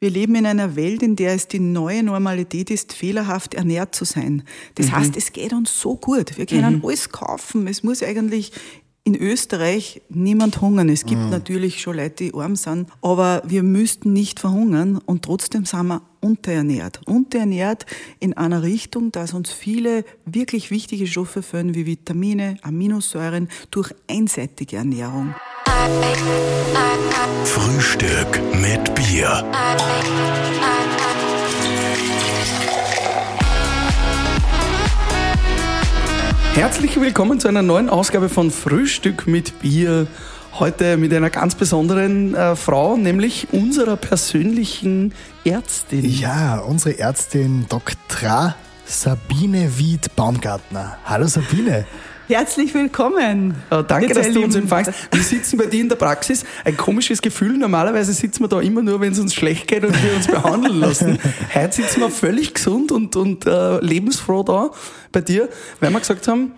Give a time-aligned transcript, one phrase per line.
[0.00, 4.04] Wir leben in einer Welt, in der es die neue Normalität ist, fehlerhaft ernährt zu
[4.04, 4.44] sein.
[4.76, 4.92] Das mhm.
[4.92, 6.38] heißt, es geht uns so gut.
[6.38, 6.84] Wir können mhm.
[6.84, 7.66] alles kaufen.
[7.66, 8.52] Es muss eigentlich
[9.08, 10.90] in Österreich niemand hungern.
[10.90, 11.30] Es gibt mhm.
[11.30, 16.02] natürlich schon Leute, die arm sind, aber wir müssten nicht verhungern und trotzdem sind wir
[16.20, 17.00] unterernährt.
[17.06, 17.86] Unterernährt
[18.20, 24.76] in einer Richtung, dass uns viele wirklich wichtige Stoffe fehlen, wie Vitamine, Aminosäuren, durch einseitige
[24.76, 25.34] Ernährung.
[27.44, 29.42] Frühstück mit Bier.
[36.58, 40.08] Herzlich willkommen zu einer neuen Ausgabe von Frühstück mit Bier.
[40.54, 46.04] Heute mit einer ganz besonderen äh, Frau, nämlich unserer persönlichen Ärztin.
[46.04, 48.56] Ja, unsere Ärztin Dr.
[48.84, 50.98] Sabine Wied-Baumgartner.
[51.04, 51.86] Hallo Sabine.
[52.28, 53.54] Herzlich willkommen.
[53.70, 54.92] Äh, danke, dass du uns empfangst.
[55.10, 56.44] Wir sitzen bei dir in der Praxis.
[56.62, 57.56] Ein komisches Gefühl.
[57.56, 60.78] Normalerweise sitzen wir da immer nur, wenn es uns schlecht geht und wir uns behandeln
[60.78, 61.18] lassen.
[61.54, 64.72] Heute sitzen wir völlig gesund und, und äh, lebensfroh da
[65.10, 65.48] bei dir,
[65.80, 66.52] weil wir gesagt haben,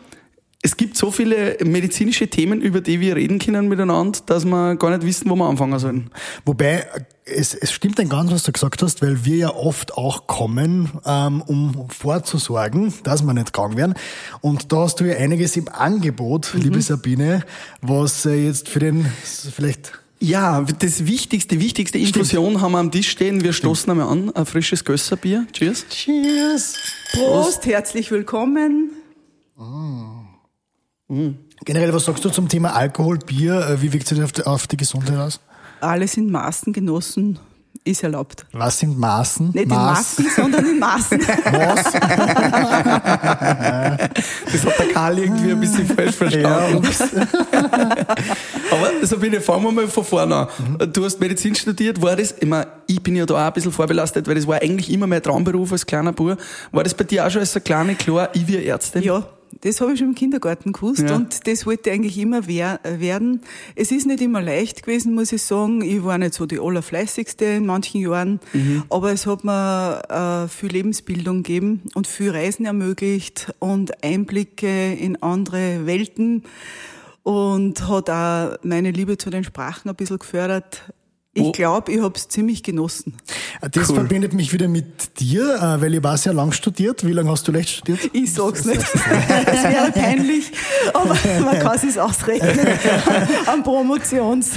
[0.62, 4.90] es gibt so viele medizinische Themen, über die wir reden können miteinander, dass wir gar
[4.90, 6.10] nicht wissen, wo wir anfangen sollen.
[6.44, 6.86] Wobei,
[7.24, 10.90] es, es stimmt ein ganz, was du gesagt hast, weil wir ja oft auch kommen,
[11.06, 13.94] ähm, um vorzusorgen, dass wir nicht krank werden.
[14.42, 16.60] Und da hast du ja einiges im Angebot, mhm.
[16.60, 17.42] liebe Sabine,
[17.80, 19.06] was äh, jetzt für den
[19.54, 22.60] vielleicht ja, das wichtigste, wichtigste Infusion Stimmt.
[22.60, 23.42] haben wir am Tisch stehen.
[23.42, 23.78] Wir Stimmt.
[23.78, 24.30] stoßen einmal an.
[24.34, 25.46] Ein frisches Gösserbier.
[25.54, 25.86] Cheers.
[25.88, 26.74] Cheers.
[27.12, 27.24] Prost.
[27.24, 27.64] Prost.
[27.64, 28.90] Herzlich willkommen.
[29.58, 30.29] Oh.
[31.10, 31.36] Mhm.
[31.64, 33.68] Generell, was sagst du zum Thema Alkohol, Bier?
[33.68, 35.40] Äh, wie wirkt sich das auf die, auf die Gesundheit aus?
[35.80, 37.38] Alles in Maßen genossen
[37.82, 38.44] ist erlaubt.
[38.52, 39.50] Was sind Maßen?
[39.52, 40.18] Nicht Maß.
[40.18, 41.18] in Maßen, sondern in Maßen.
[41.52, 41.84] Maß.
[44.52, 46.82] das hat der Karl irgendwie ein bisschen falsch verstanden.
[46.82, 47.26] Ja,
[48.70, 50.48] Aber Sabine, fangen wir mal von vorne an.
[50.58, 50.92] Mhm.
[50.92, 53.72] Du hast Medizin studiert, war das, ich, meine, ich bin ja da auch ein bisschen
[53.72, 56.38] vorbelastet, weil das war eigentlich immer mein Traumberuf als kleiner Bub.
[56.72, 59.02] War das bei dir auch schon als eine kleine klar, ich wie Ärztin?
[59.02, 59.24] Ja
[59.62, 61.16] das habe ich schon im Kindergarten gewusst ja.
[61.16, 63.42] und das wollte ich eigentlich immer werden.
[63.74, 65.82] Es ist nicht immer leicht gewesen, muss ich sagen.
[65.82, 68.84] Ich war nicht so die allerfleißigste in manchen Jahren, mhm.
[68.88, 75.22] aber es hat mir äh, viel Lebensbildung gegeben und viel Reisen ermöglicht und Einblicke in
[75.22, 76.44] andere Welten
[77.22, 80.92] und hat auch meine Liebe zu den Sprachen ein bisschen gefördert.
[81.32, 83.14] Ich glaube, ich habe es ziemlich genossen.
[83.60, 83.96] Das cool.
[83.96, 87.06] verbindet mich wieder mit dir, äh, weil ich war sehr lang studiert.
[87.06, 88.10] Wie lange hast du leicht studiert?
[88.12, 88.82] Ich sag's nicht.
[88.82, 88.94] Das
[89.62, 90.50] wäre peinlich,
[90.92, 92.58] aber man kann es ausrechnen
[93.46, 94.54] am Promotions.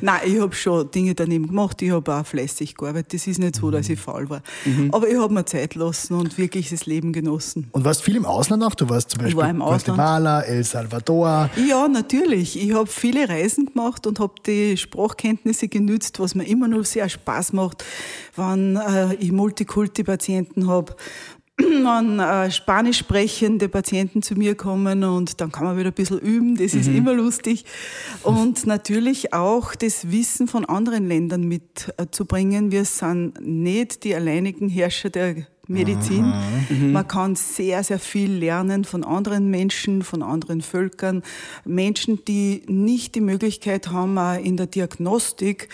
[0.00, 1.80] Nein, ich habe schon Dinge daneben gemacht.
[1.82, 3.14] Ich habe auch fleißig gearbeitet.
[3.14, 4.42] Das ist nicht so, dass ich faul war.
[4.64, 4.90] Mhm.
[4.92, 7.68] Aber ich habe mir Zeit lassen und wirklich das Leben genossen.
[7.70, 8.74] Und warst viel im Ausland auch?
[8.74, 11.48] Du warst zum Beispiel war im Guatemala, El Salvador.
[11.68, 12.60] Ja, natürlich.
[12.60, 17.08] Ich habe viele Reisen gemacht und habe die Sprachkenntnisse genützt, was mir immer noch sehr
[17.08, 17.84] Spaß macht,
[18.34, 20.96] wenn äh, ich Multikulti-Patienten habe
[21.58, 26.18] wenn äh, spanisch sprechende Patienten zu mir kommen und dann kann man wieder ein bisschen
[26.18, 26.96] üben, das ist mhm.
[26.96, 27.64] immer lustig.
[28.22, 32.68] Und natürlich auch das Wissen von anderen Ländern mitzubringen.
[32.68, 36.32] Äh, Wir sind nicht die alleinigen Herrscher der Medizin.
[36.68, 36.92] Mhm.
[36.92, 41.22] Man kann sehr, sehr viel lernen von anderen Menschen, von anderen Völkern.
[41.64, 45.68] Menschen, die nicht die Möglichkeit haben, in der Diagnostik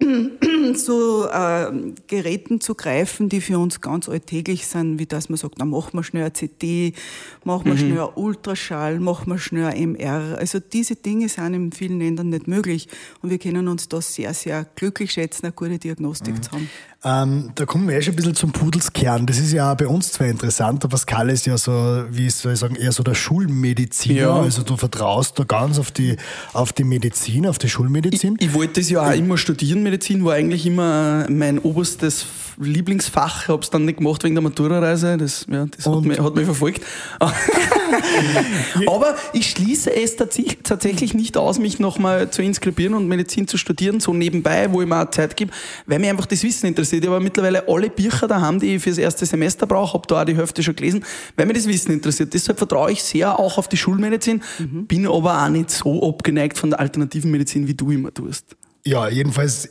[0.76, 1.72] zu äh,
[2.06, 5.90] Geräten zu greifen, die für uns ganz alltäglich sind, wie dass man sagt, na machen
[5.94, 6.96] wir schnell ein CT,
[7.44, 7.78] machen wir mhm.
[7.78, 10.38] schnell ein Ultraschall, machen wir schnell ein MR.
[10.38, 12.88] Also diese Dinge sind in vielen Ländern nicht möglich
[13.22, 16.42] und wir können uns da sehr, sehr glücklich schätzen, eine gute Diagnostik mhm.
[16.42, 16.70] zu haben.
[17.04, 19.24] Ähm, da kommen wir ja schon ein bisschen zum Pudelskern.
[19.24, 21.70] Das ist ja auch bei uns zwar interessant, aber Pascal ist ja so,
[22.10, 24.20] wie soll ich sagen, eher so der Schulmediziner.
[24.20, 24.40] Ja.
[24.40, 26.16] Also du vertraust da ganz auf die,
[26.52, 28.34] auf die Medizin, auf die Schulmedizin.
[28.40, 32.26] Ich, ich wollte das ja auch immer studieren, Medizin war eigentlich immer mein oberstes
[32.60, 33.44] Lieblingsfach.
[33.44, 35.16] Ich habe es dann nicht gemacht wegen der Maturareise.
[35.16, 36.82] Das, ja, das hat, mich, hat mich verfolgt.
[38.86, 44.00] aber ich schließe es tatsächlich nicht aus, mich nochmal zu inskribieren und Medizin zu studieren,
[44.00, 45.52] so nebenbei, wo ich mir auch Zeit gebe,
[45.86, 47.04] weil mir einfach das Wissen interessiert interessiert.
[47.04, 50.24] Ich habe mittlerweile alle Bücher daheim, die ich fürs erste Semester brauche, habe da auch
[50.24, 51.04] die Hälfte schon gelesen,
[51.36, 52.32] weil mir das Wissen interessiert.
[52.34, 54.86] Deshalb vertraue ich sehr auch auf die Schulmedizin, mhm.
[54.86, 58.56] bin aber auch nicht so abgeneigt von der alternativen Medizin, wie du immer tust.
[58.88, 59.68] Ja, jedenfalls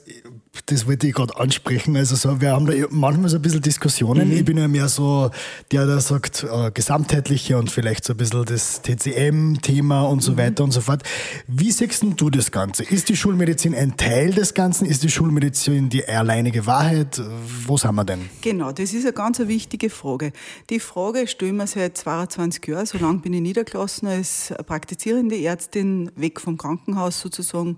[0.66, 1.96] das wollte ich gerade ansprechen.
[1.96, 4.30] Also so, wir haben da manchmal so ein bisschen Diskussionen.
[4.30, 4.38] Mhm.
[4.38, 5.32] Ich bin ja mehr so
[5.72, 10.38] der, der sagt, äh, gesamtheitliche und vielleicht so ein bisschen das TCM-Thema und so mhm.
[10.38, 11.04] weiter und so fort.
[11.48, 12.84] Wie siehst du das Ganze?
[12.84, 14.86] Ist die Schulmedizin ein Teil des Ganzen?
[14.86, 17.22] Ist die Schulmedizin die alleinige Wahrheit?
[17.66, 18.30] Wo sind wir denn?
[18.42, 20.34] Genau, das ist eine ganz wichtige Frage.
[20.70, 22.86] Die Frage stellen wir seit 22 Jahren.
[22.86, 27.78] So lange bin ich niedergelassen als praktizierende Ärztin, weg vom Krankenhaus sozusagen.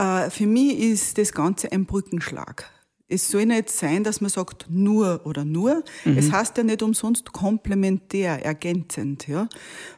[0.00, 2.70] Äh, für mich ist das Ganze ein Brückenschlag.
[3.12, 5.82] Es soll nicht sein, dass man sagt nur oder nur.
[6.04, 6.16] Mhm.
[6.16, 9.26] Es heißt ja nicht umsonst komplementär, ergänzend.
[9.26, 9.48] Ja.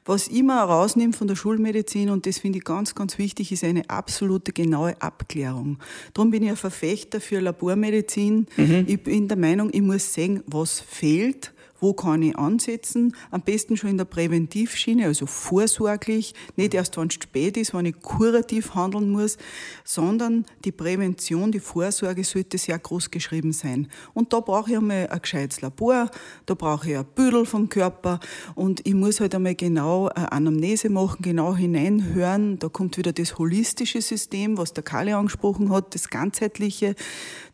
[0.07, 3.65] Was ich immer rausnehme von der Schulmedizin, und das finde ich ganz, ganz wichtig, ist
[3.65, 5.79] eine absolute genaue Abklärung.
[6.15, 8.47] Darum bin ich ein Verfechter für Labormedizin.
[8.57, 8.85] Mhm.
[8.89, 11.53] Ich bin der Meinung, ich muss sehen, was fehlt
[11.83, 13.15] wo kann ich ansetzen?
[13.33, 17.87] Am besten schon in der Präventivschiene, also vorsorglich, nicht erst, wenn es spät ist, wenn
[17.87, 19.37] ich kurativ handeln muss,
[19.85, 23.89] sondern die Prävention, die Vorsorge sollte sehr groß geschrieben sein.
[24.15, 26.09] Und da brauche ich einmal ein gescheites Labor,
[26.47, 28.21] da brauche ich ein Büdel vom Körper
[28.55, 32.61] und ich muss halt einmal genau eine Anamnese machen, genau hineinhören.
[32.61, 36.95] Da kommt wieder das holistische System, was der Kalle angesprochen hat, das ganzheitliche,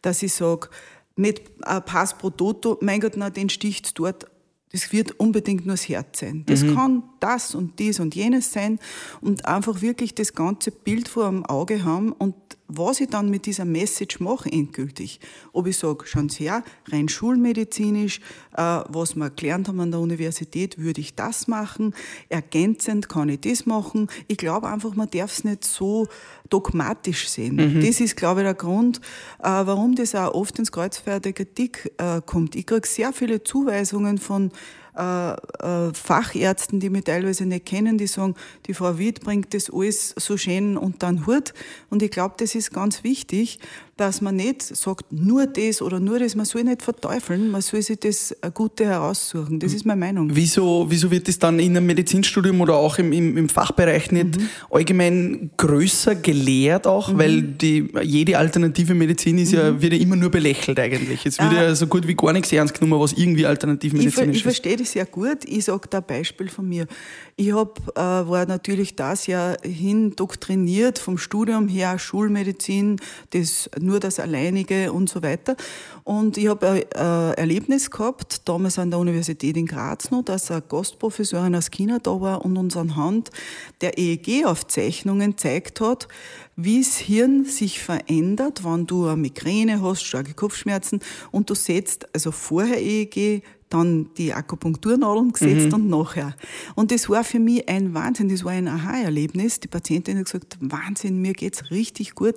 [0.02, 0.68] dass ich sage,
[1.18, 4.26] nicht ein Pass pro Toto, mein Gott, na, den sticht's dort.
[4.70, 6.44] Das wird unbedingt nur das Herz sein.
[6.46, 6.74] Das mhm.
[6.74, 8.78] kann das und dies und jenes sein
[9.20, 12.34] und einfach wirklich das ganze Bild vor dem Auge haben und
[12.68, 15.20] was ich dann mit dieser Message mache endgültig.
[15.52, 18.20] Ob ich sage, schauen Sie her, rein schulmedizinisch,
[18.56, 21.94] äh, was wir gelernt haben an der Universität, würde ich das machen,
[22.28, 24.08] ergänzend kann ich das machen.
[24.28, 26.06] Ich glaube einfach, man darf es nicht so
[26.50, 27.56] dogmatisch sehen.
[27.56, 27.80] Mhm.
[27.80, 28.98] Das ist, glaube ich, der Grund,
[29.38, 32.54] äh, warum das auch oft ins Kreuzfeuer der Kritik äh, kommt.
[32.54, 34.50] Ich kriege sehr viele Zuweisungen von
[34.96, 38.34] äh, äh, Fachärzten, die mich teilweise nicht kennen, die sagen,
[38.66, 41.54] die Frau Wied bringt das alles so schön und dann Hut.
[41.90, 43.58] Und ich glaube, das ist ganz wichtig,
[43.98, 47.82] dass man nicht sagt, nur das oder nur das, man soll nicht verteufeln, man soll
[47.82, 49.58] sich das Gute heraussuchen.
[49.58, 50.30] Das ist meine Meinung.
[50.32, 54.38] Wieso, wieso wird das dann in einem Medizinstudium oder auch im, im, im Fachbereich nicht
[54.38, 54.48] mhm.
[54.70, 57.12] allgemein größer gelehrt auch?
[57.12, 57.18] Mhm.
[57.18, 59.58] Weil die, jede alternative Medizin ist mhm.
[59.58, 61.26] ja, wird ja immer nur belächelt eigentlich.
[61.26, 61.64] Es wird ah.
[61.64, 64.36] ja so gut wie gar nichts ernst genommen, was irgendwie alternativmedizinisch ist.
[64.36, 65.44] Ich verstehe das sehr gut.
[65.44, 66.86] Ich sage da ein Beispiel von mir.
[67.36, 73.00] Ich hab, äh, war natürlich das Jahr hin doktriniert vom Studium her, Schulmedizin,
[73.30, 75.56] das nur das Alleinige und so weiter.
[76.04, 80.50] Und ich habe ein äh, Erlebnis gehabt, damals an der Universität in Graz noch, dass
[80.50, 83.30] eine Gastprofessorin aus China da war und uns anhand
[83.80, 86.08] der EEG-Aufzeichnungen zeigt hat,
[86.56, 91.00] wie das Hirn sich verändert, wenn du eine Migräne hast, starke Kopfschmerzen
[91.30, 95.74] und du setzt also vorher EEG, dann die Akupunkturnadeln gesetzt mhm.
[95.74, 96.34] und nachher.
[96.74, 99.60] Und das war für mich ein Wahnsinn, das war ein Aha-Erlebnis.
[99.60, 102.36] Die Patientin hat gesagt, Wahnsinn, mir geht's richtig gut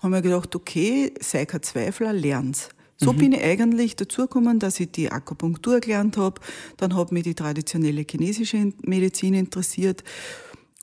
[0.00, 2.68] haben wir gedacht, okay, sei kein Zweifler, lern's.
[2.96, 3.18] So mhm.
[3.18, 6.40] bin ich eigentlich dazu gekommen, dass ich die Akupunktur gelernt habe.
[6.76, 10.02] Dann hat mich die traditionelle chinesische Medizin interessiert.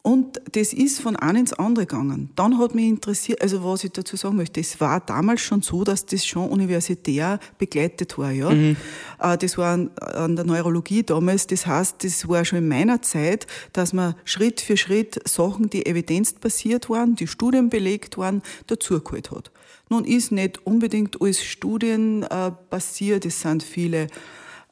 [0.06, 2.30] Und das ist von einem ins andere gegangen.
[2.36, 5.84] Dann hat mich interessiert, also was ich dazu sagen möchte, es war damals schon so,
[5.84, 8.52] dass das schon universitär begleitet war, ja.
[8.52, 8.78] Mhm.
[9.19, 13.48] Äh, das war an, der Neurologie damals, das heißt, das war schon in meiner Zeit,
[13.74, 19.50] dass man Schritt für Schritt Sachen, die evidenzbasiert waren, die Studien belegt waren, dazugeholt hat.
[19.90, 24.06] Nun ist nicht unbedingt alles studienbasiert, es sind viele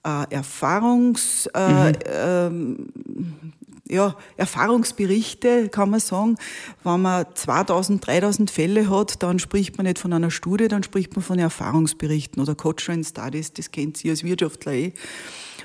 [0.05, 1.97] äh, Erfahrungs, äh, mhm.
[2.05, 3.53] ähm,
[3.89, 6.37] ja, Erfahrungsberichte, kann man sagen.
[6.83, 11.15] Wenn man 2000, 3000 Fälle hat, dann spricht man nicht von einer Studie, dann spricht
[11.15, 14.93] man von Erfahrungsberichten oder Cochrane Studies, das kennt Sie als Wirtschaftler eh.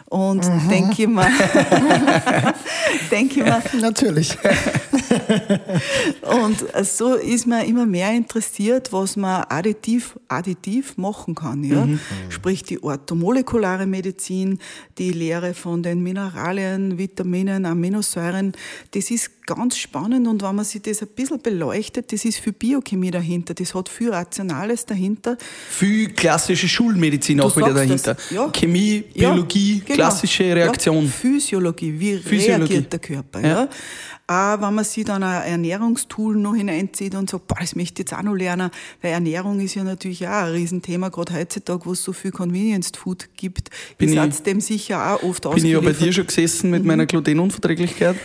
[0.07, 0.69] Und mhm.
[0.69, 1.31] denke ich mal,
[3.11, 3.63] denke mal.
[3.81, 4.37] Natürlich.
[6.23, 11.63] und so ist man immer mehr interessiert, was man additiv, additiv machen kann.
[11.63, 11.85] Ja?
[11.85, 12.01] Mhm.
[12.29, 14.59] Sprich die orthomolekulare Medizin,
[14.99, 18.53] die Lehre von den Mineralien, Vitaminen, Aminosäuren.
[18.93, 22.53] Das ist ganz spannend und wenn man sich das ein bisschen beleuchtet, das ist für
[22.53, 25.37] Biochemie dahinter, das hat viel Rationales dahinter.
[25.71, 28.17] Viel klassische Schulmedizin auch wieder dahinter.
[28.31, 28.51] Ja.
[28.51, 29.95] Chemie, Biologie, ja, genau.
[29.95, 31.05] klassische Reaktion.
[31.05, 32.73] Ja, Physiologie, wie Physiologie.
[32.75, 33.41] reagiert der Körper.
[33.41, 33.69] Ja.
[34.31, 38.11] Auch wenn man sich dann ein Ernährungstool noch hineinzieht und sagt, boah, das möchte ich
[38.11, 41.93] jetzt auch noch lernen, weil Ernährung ist ja natürlich auch ein Riesenthema, gerade heutzutage, wo
[41.93, 43.71] es so viel Convenience Food gibt.
[43.97, 46.83] Bin ich seid dem sicher auch oft Bin ich ja bei dir schon gesessen mit
[46.83, 46.89] mhm.
[46.89, 48.17] meiner Glutenunverträglichkeit?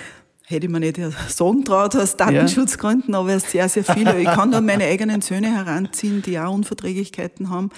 [0.46, 3.20] Hätte ich mir nicht sagen traut aus Datenschutzgründen, ja.
[3.20, 4.20] aber sehr, sehr viele.
[4.20, 7.70] Ich kann nur meine eigenen Söhne heranziehen, die auch Unverträglichkeiten haben.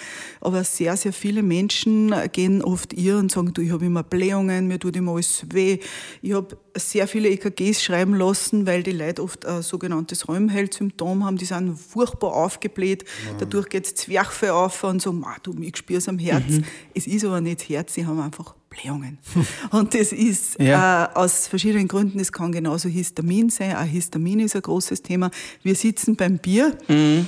[0.42, 4.68] Aber sehr, sehr viele Menschen gehen oft ihr und sagen, du, ich habe immer Blähungen,
[4.68, 5.78] mir tut immer alles weh.
[6.22, 11.38] Ich habe sehr viele EKGs schreiben lassen, weil die Leute oft ein sogenanntes Räumheld-Symptom haben.
[11.38, 13.04] Die sind furchtbar aufgebläht.
[13.04, 13.38] Ja.
[13.40, 16.50] Dadurch geht es Zwerchfell auf und so, du, ich spüre es am Herz.
[16.50, 16.64] Mhm.
[16.96, 19.18] Es ist aber nicht Herz, sie haben einfach Blähungen.
[19.72, 21.06] Und das ist ja.
[21.06, 23.76] äh, aus verschiedenen Gründen, es kann genauso Histamin sein.
[23.76, 25.32] Auch Histamin ist ein großes Thema.
[25.64, 26.78] Wir sitzen beim Bier.
[26.88, 27.28] Mhm.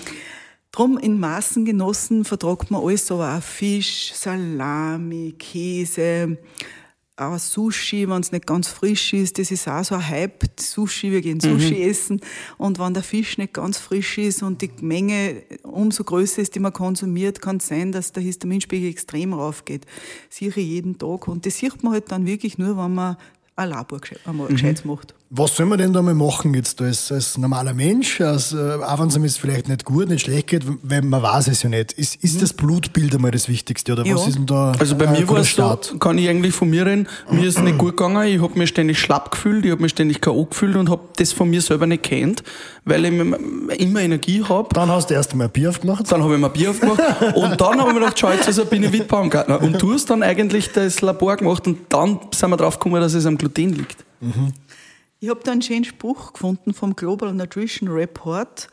[0.72, 6.38] Drum in Maßen genossen vertragt man alles, aber auch Fisch, Salami, Käse,
[7.18, 11.12] auch Sushi, wenn es nicht ganz frisch ist, das ist auch so ein Hype, Sushi,
[11.12, 11.90] wir gehen Sushi mhm.
[11.90, 12.22] essen
[12.58, 16.60] und wenn der Fisch nicht ganz frisch ist und die Menge umso größer ist, die
[16.60, 19.86] man konsumiert, kann es sein, dass der Histaminspiegel extrem raufgeht.
[20.30, 23.18] Sicher jeden Tag und das sieht man halt dann wirklich nur, wenn man
[23.56, 24.76] ein Labor einmal mhm.
[24.84, 25.17] macht.
[25.30, 28.22] Was soll man denn da mal machen jetzt als, als normaler Mensch?
[28.22, 31.50] Als, äh, auch wenn es einem vielleicht nicht gut, nicht schlecht geht, weil man weiß
[31.50, 31.92] es ja nicht.
[31.92, 32.40] Ist, ist mhm.
[32.40, 34.16] das Blutbild einmal das Wichtigste oder ja.
[34.16, 34.72] was ist denn da?
[34.80, 37.58] Also bei äh, mir war es so, kann ich eigentlich von mir reden, mir ist
[37.58, 40.46] es nicht gut gegangen, ich habe mich ständig schlapp gefühlt, ich habe mich ständig K.O.
[40.46, 42.42] gefühlt und habe das von mir selber nicht kennt,
[42.86, 43.12] weil ich
[43.82, 44.70] immer Energie habe.
[44.74, 46.10] Dann hast du erst einmal ein Bier aufgemacht?
[46.10, 47.02] Dann habe ich mir ein Bier aufgemacht
[47.36, 49.62] und dann habe ich mir gedacht, schau, jetzt also bin ich Wittbaumgartner.
[49.62, 53.14] Und du hast dann eigentlich das Labor gemacht und dann sind wir drauf gekommen, dass
[53.14, 54.06] es am Gluten liegt.
[54.22, 54.54] Mhm.
[55.20, 58.68] Ich habe da einen schönen Spruch gefunden vom Global Nutrition Report.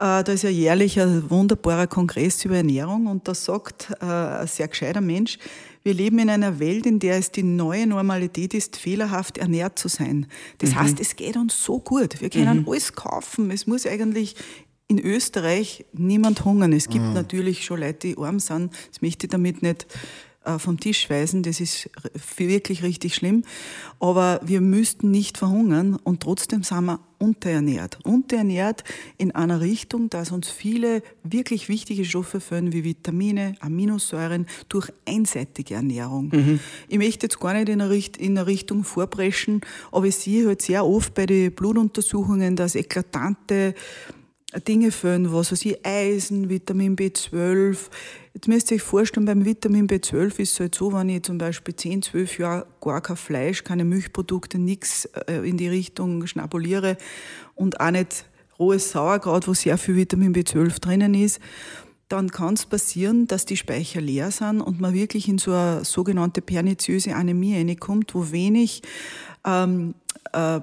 [0.00, 4.46] Äh, da ist ja jährlich ein wunderbarer Kongress über Ernährung und da sagt äh, ein
[4.48, 5.38] sehr gescheiter Mensch,
[5.84, 9.86] wir leben in einer Welt, in der es die neue Normalität ist, fehlerhaft ernährt zu
[9.86, 10.26] sein.
[10.58, 10.80] Das mhm.
[10.80, 12.20] heißt, es geht uns so gut.
[12.20, 12.68] Wir können mhm.
[12.68, 13.52] alles kaufen.
[13.52, 14.34] Es muss eigentlich
[14.88, 16.72] in Österreich niemand hungern.
[16.72, 17.12] Es gibt mhm.
[17.12, 18.72] natürlich schon Leute, die arm sind.
[18.90, 19.86] Das möchte ich damit nicht
[20.58, 21.42] vom Tisch weisen.
[21.42, 21.90] Das ist
[22.36, 23.42] wirklich richtig schlimm.
[24.00, 27.98] Aber wir müssten nicht verhungern und trotzdem sind wir unterernährt.
[28.04, 28.84] Unterernährt
[29.16, 35.74] in einer Richtung, dass uns viele wirklich wichtige Stoffe fehlen, wie Vitamine, Aminosäuren, durch einseitige
[35.74, 36.30] Ernährung.
[36.32, 36.60] Mhm.
[36.88, 41.14] Ich möchte jetzt gar nicht in eine, Richtung vorpreschen, aber ich sehe halt sehr oft
[41.14, 43.74] bei den Blutuntersuchungen, dass eklatante
[44.60, 47.76] Dinge fehlen, was weiß ich, Eisen, Vitamin B12.
[48.34, 51.38] Jetzt müsst ihr euch vorstellen, beim Vitamin B12 ist es halt so, wenn ich zum
[51.38, 56.96] Beispiel 10, 12 Jahre gar kein Fleisch, keine Milchprodukte, nichts äh, in die Richtung schnabuliere
[57.54, 58.26] und auch nicht
[58.58, 61.40] rohes Sauerkraut, wo sehr viel Vitamin B12 drinnen ist,
[62.08, 65.84] dann kann es passieren, dass die Speicher leer sind und man wirklich in so eine
[65.84, 68.82] sogenannte perniziöse Anämie reinkommt, wo wenig
[69.44, 69.94] ähm,
[70.32, 70.60] äh,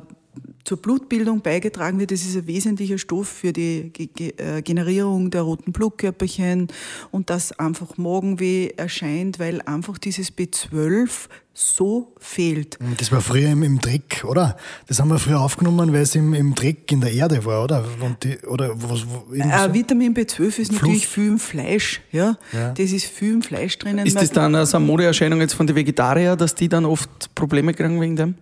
[0.64, 2.12] zur Blutbildung beigetragen wird.
[2.12, 3.92] Das ist ein wesentlicher Stoff für die
[4.38, 6.68] äh, Generierung der roten Blutkörperchen
[7.12, 12.78] und dass einfach Magenweh erscheint, weil einfach dieses B12 so fehlt.
[12.98, 14.56] Das war früher im, im Dreck, oder?
[14.88, 17.84] Das haben wir früher aufgenommen, weil es im, im Dreck in der Erde war, oder?
[18.24, 19.02] Die, oder was,
[19.34, 19.74] äh, so?
[19.74, 20.72] Vitamin B12 ist Fluss.
[20.72, 22.38] natürlich viel im Fleisch, ja?
[22.54, 22.72] ja?
[22.72, 24.06] Das ist viel im Fleisch drinnen.
[24.06, 28.00] Ist das dann eine Modeerscheinung jetzt von den Vegetariern, dass die dann oft Probleme kriegen
[28.00, 28.36] wegen dem?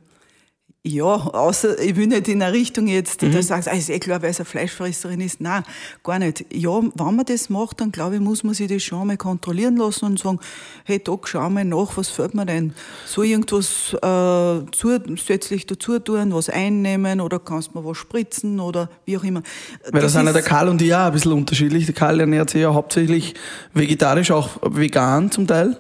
[0.86, 3.34] Ja, außer ich will nicht in eine Richtung jetzt, mhm.
[3.34, 5.42] da sagst du, ah, ist eh klar, weil es eine Fleischfresserin ist.
[5.42, 5.64] Nein,
[6.06, 6.46] gar nicht.
[6.54, 9.76] Ja, wenn man das macht, dann glaube ich, muss man sich das schon einmal kontrollieren
[9.76, 10.40] lassen und sagen,
[10.86, 12.74] hey Doc, schau mal nach, was fällt mir denn?
[13.06, 18.90] Ich irgendwas äh, zusätzlich dazu tun, was einnehmen oder kannst du mir was spritzen oder
[19.04, 19.44] wie auch immer.
[19.84, 21.88] Weil das, das sind ja der Karl und ich auch ein bisschen unterschiedlich.
[21.88, 23.34] Der Karl ernährt sich ja hauptsächlich
[23.74, 25.76] vegetarisch, auch vegan zum Teil.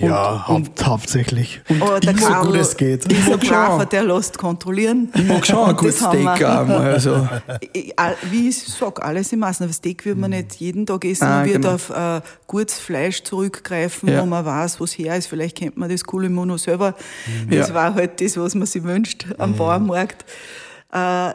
[0.00, 1.60] Ja, und, und, hauptsächlich.
[1.68, 3.10] Und oh, der so gut es geht.
[3.12, 3.88] Ich mag schon.
[3.88, 5.10] der lässt kontrollieren.
[5.14, 6.72] Ich mag schon ein gutes Steak haben.
[6.72, 7.28] Also.
[8.30, 9.64] Wie ich sage, alles im Maßen.
[9.64, 11.24] Aber Steak wird man nicht jeden Tag essen.
[11.24, 11.74] Ah, man wird genau.
[11.74, 14.22] auf äh, gutes Fleisch zurückgreifen, ja.
[14.22, 15.26] wo man weiß, wo es her ist.
[15.26, 16.94] Vielleicht kennt man das coole Mono selber.
[17.26, 17.56] Mhm.
[17.56, 17.74] Das ja.
[17.74, 19.56] war halt das, was man sich wünscht am mhm.
[19.56, 20.24] Bauernmarkt.
[20.92, 21.32] Äh,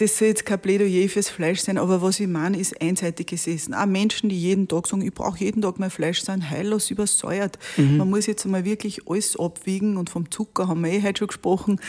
[0.00, 3.74] das soll jetzt kein Plädoyer fürs Fleisch sein, aber was ich meine, ist einseitiges Essen.
[3.74, 7.58] Auch Menschen, die jeden Tag sagen, ich brauche jeden Tag mein Fleisch, sind heillos übersäuert.
[7.76, 7.98] Mhm.
[7.98, 11.28] Man muss jetzt einmal wirklich alles abwiegen und vom Zucker haben wir eh heute schon
[11.28, 11.80] gesprochen.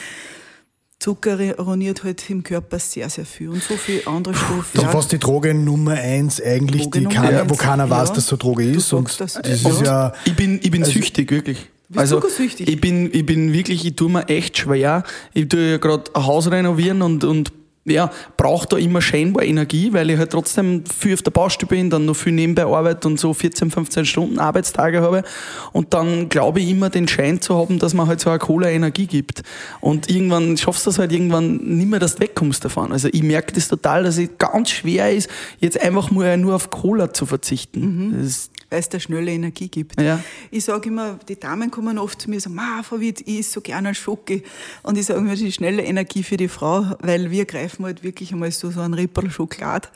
[0.99, 4.77] Zucker ruiniert halt im Körper sehr, sehr viel und so viele andere Stoffe.
[4.77, 8.15] Das fast die Droge Nummer eins eigentlich, die keiner, wo keiner weiß, ja.
[8.15, 8.91] dass so Droge ist.
[8.91, 11.69] Und das, das ist ja, ich bin, ich bin also, süchtig, wirklich.
[11.95, 15.03] Also ich bin, ich bin wirklich, ich tue mir echt schwer.
[15.33, 17.51] Ich tue ja gerade ein Haus renovieren und, und
[17.83, 21.89] ja, braucht da immer scheinbar Energie, weil ich halt trotzdem viel auf der Baustelle bin,
[21.89, 25.23] dann noch viel nebenbei arbeite und so 14, 15 Stunden Arbeitstage habe.
[25.71, 28.69] Und dann glaube ich immer den Schein zu haben, dass man halt so eine Cola
[28.69, 29.41] Energie gibt.
[29.79, 32.91] Und irgendwann schaffst du das halt irgendwann nicht mehr, dass du wegkommst davon.
[32.91, 35.27] Also ich merke das total, dass es ganz schwer ist,
[35.59, 38.11] jetzt einfach mal nur auf Cola zu verzichten.
[38.11, 38.31] Mhm.
[38.71, 39.99] Weil es da schnelle Energie gibt.
[40.01, 40.23] Ja.
[40.49, 43.39] Ich sage immer, die Damen kommen oft zu mir und sagen, Ma, Frau Witt, ich
[43.39, 44.43] esse so gerne einen Schoki.
[44.81, 48.31] Und ich sage immer, die schnelle Energie für die Frau, weil wir greifen halt wirklich
[48.31, 49.89] einmal so, so einen Rippel Schokolade.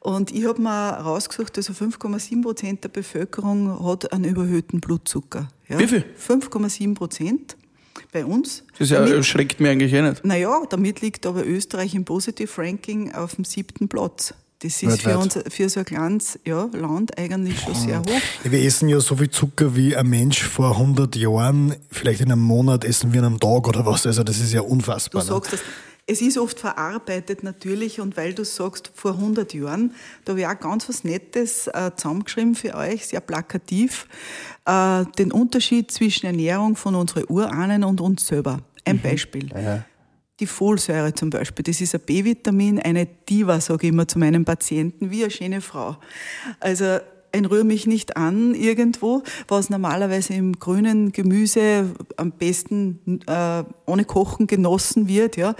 [0.00, 5.48] Und ich habe mir rausgesucht, also 5,7 Prozent der Bevölkerung hat einen überhöhten Blutzucker.
[5.68, 5.78] Ja?
[5.78, 6.04] Wie viel?
[6.18, 7.56] 5,7 Prozent
[8.12, 8.64] bei uns.
[8.78, 10.24] Das ja, damit, schreckt mir eigentlich eh nicht.
[10.24, 14.32] Naja, damit liegt aber Österreich im Positive Ranking auf dem siebten Platz.
[14.60, 18.20] Das ist für uns, für so ein kleines ja, Land eigentlich schon sehr hoch.
[18.42, 22.40] Wir essen ja so viel Zucker wie ein Mensch vor 100 Jahren, vielleicht in einem
[22.40, 24.06] Monat essen wir in einem Tag oder was.
[24.06, 25.22] Also das ist ja unfassbar.
[25.22, 25.34] Du ne?
[25.34, 25.60] sagst das.
[26.08, 29.92] Es ist oft verarbeitet natürlich und weil du sagst, vor 100 Jahren,
[30.24, 34.06] da habe ich auch ganz was Nettes äh, zusammengeschrieben für euch, sehr plakativ,
[34.66, 38.60] äh, den Unterschied zwischen Ernährung von unseren Urahnen und uns selber.
[38.84, 39.02] Ein mhm.
[39.02, 39.48] Beispiel.
[39.52, 39.84] Ja.
[40.38, 44.44] Die Folsäure zum Beispiel, das ist ein B-Vitamin, eine Diva, sage ich immer zu meinen
[44.44, 45.96] Patienten, wie eine schöne Frau.
[46.60, 46.98] Also
[47.32, 54.04] ein rühr mich nicht an irgendwo, was normalerweise im grünen Gemüse am besten äh, ohne
[54.04, 55.54] Kochen genossen wird, ja.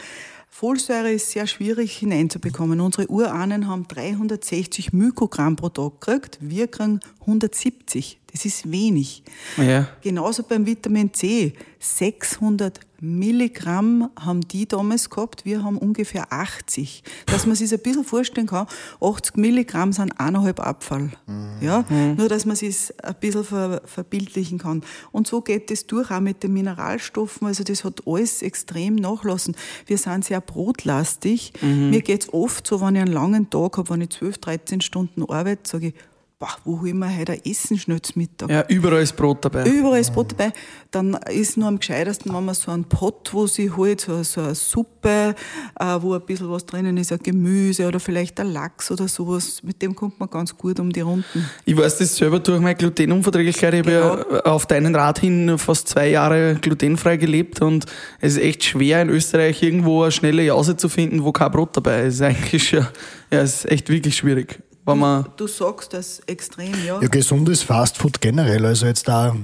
[0.49, 2.81] Folsäure ist sehr schwierig hineinzubekommen.
[2.81, 8.19] Unsere Urahnen haben 360 Mikrogramm pro Tag gekriegt, wir kriegen 170.
[8.37, 9.23] Das ist wenig.
[9.57, 9.89] Ja.
[10.03, 11.55] Genauso beim Vitamin C.
[11.79, 17.03] 600 Milligramm haben die damals gehabt, wir haben ungefähr 80.
[17.25, 18.67] Dass man sich ein bisschen vorstellen kann,
[19.01, 21.13] 80 Milligramm sind eineinhalb Abfall.
[21.27, 21.63] Mhm.
[21.63, 21.87] Ja?
[21.89, 22.17] Mhm.
[22.17, 24.83] Nur, dass man sich ein bisschen ver, verbildlichen kann.
[25.13, 27.47] Und so geht es durch auch mit den Mineralstoffen.
[27.47, 29.57] Also das hat alles extrem nachlassen.
[29.87, 31.55] Wir sind sehr brotlastig.
[31.63, 31.89] Mhm.
[31.89, 34.81] Mir geht es oft so, wenn ich einen langen Tag habe, wenn ich 12, 13
[34.83, 35.95] Stunden arbeite, sage ich,
[36.39, 38.51] boah, wo holen wir heute ein Essen schnell zum Mittag?
[38.51, 39.65] Ja, überall ist Brot dabei.
[39.65, 40.53] Überall ist Brot dabei.
[40.91, 44.43] Dann ist nur am gescheitesten, wenn man so einen Pott, wo sie holt, so, so
[44.43, 45.35] eine Suppe,
[45.81, 49.63] äh, wo ein bisschen was drinnen ist, ein Gemüse oder vielleicht ein Lachs oder sowas.
[49.63, 51.49] Mit dem kommt man ganz gut um die Runden.
[51.65, 53.73] Ich weiß das selber durch meine Glutenunverträglichkeit.
[53.75, 54.19] Ich genau.
[54.19, 57.87] habe ja auf deinen Rat hin fast zwei Jahre glutenfrei gelebt und
[58.21, 61.77] es ist echt schwer in Österreich irgendwo eine schnelle Jause zu finden, wo kein Brot
[61.77, 62.21] dabei ist.
[62.27, 62.91] Eigentlich ja,
[63.31, 64.61] ja, ist echt wirklich schwierig.
[64.87, 67.01] Wenn man du, du sagst das extrem, ja.
[67.01, 69.37] Ja, gesundes Fastfood generell, also jetzt da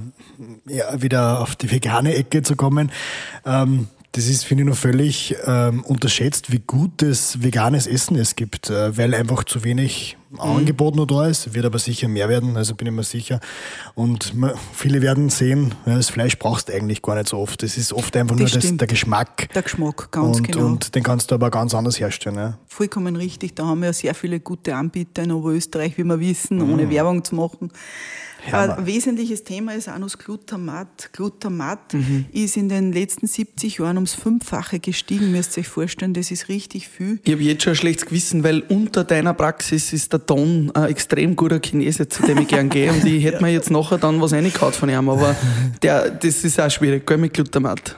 [0.65, 2.91] ja, wieder auf die vegane Ecke zu kommen.
[3.45, 8.69] Ähm, das ist, finde ich, noch völlig ähm, unterschätzt, wie gutes veganes Essen es gibt,
[8.69, 10.17] äh, weil einfach zu wenig.
[10.39, 11.53] Angebot noch da ist.
[11.53, 13.39] Wird aber sicher mehr werden, also bin ich mir sicher.
[13.95, 14.33] Und
[14.73, 17.63] viele werden sehen, das Fleisch brauchst du eigentlich gar nicht so oft.
[17.63, 19.49] Es ist oft einfach das nur das, der Geschmack.
[19.53, 20.65] Der Geschmack, ganz und, genau.
[20.65, 22.35] Und den kannst du aber ganz anders herstellen.
[22.35, 22.57] Ja.
[22.67, 23.55] Vollkommen richtig.
[23.55, 26.73] Da haben wir ja sehr viele gute Anbieter in Oberösterreich, wie wir wissen, mhm.
[26.73, 27.71] ohne Werbung zu machen.
[28.51, 31.09] Ein wesentliches Thema ist Anusglutamat.
[31.13, 32.25] Glutamat mhm.
[32.31, 36.13] ist in den letzten 70 Jahren ums Fünffache gestiegen, müsst ihr euch vorstellen.
[36.13, 37.19] Das ist richtig viel.
[37.23, 40.89] Ich habe jetzt schon ein schlechtes Gewissen, weil unter deiner Praxis ist der Ton ein
[40.89, 42.91] extrem guter Chinese, zu dem ich gern gehe.
[42.91, 43.41] Und ich hätte ja.
[43.41, 45.35] mir jetzt nachher dann was reingehauen von ihm, aber
[45.81, 47.95] der, das ist auch schwierig, gell, mit Glutamat.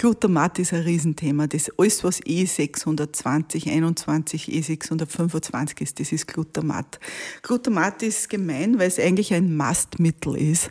[0.00, 1.46] Glutamat ist ein Riesenthema.
[1.46, 6.98] Das alles, was E620, 21, E625 ist, das ist Glutamat.
[7.42, 10.70] Glutamat ist gemein, weil es eigentlich ein Mastmittel ist.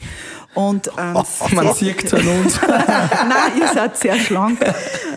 [0.55, 2.59] Und, ähm, oh, man sieht an uns.
[2.67, 4.59] Nein, ihr seid sehr schlank.
[4.61, 4.71] äh,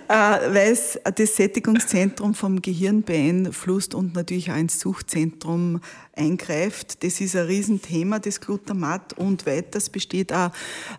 [0.08, 5.80] weil es das Sättigungszentrum vom Gehirn beeinflusst und natürlich auch ins Suchtzentrum
[6.14, 7.02] eingreift.
[7.02, 9.14] Das ist ein Riesenthema, das Glutamat.
[9.14, 10.50] Und weiters besteht auch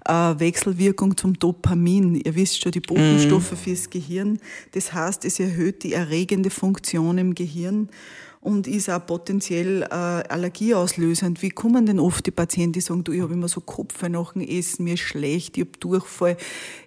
[0.06, 2.16] eine Wechselwirkung zum Dopamin.
[2.16, 3.58] Ihr wisst schon, die Botenstoffe mhm.
[3.58, 4.40] fürs Gehirn.
[4.72, 7.90] Das heißt, es erhöht die erregende Funktion im Gehirn
[8.44, 11.42] und ist auch potenziell äh, allergieauslösend.
[11.42, 14.34] Wie kommen denn oft die Patienten, die sagen, du, ich habe immer so Kopf nach
[14.34, 16.36] dem Essen, mir ist schlecht, ich habe Durchfall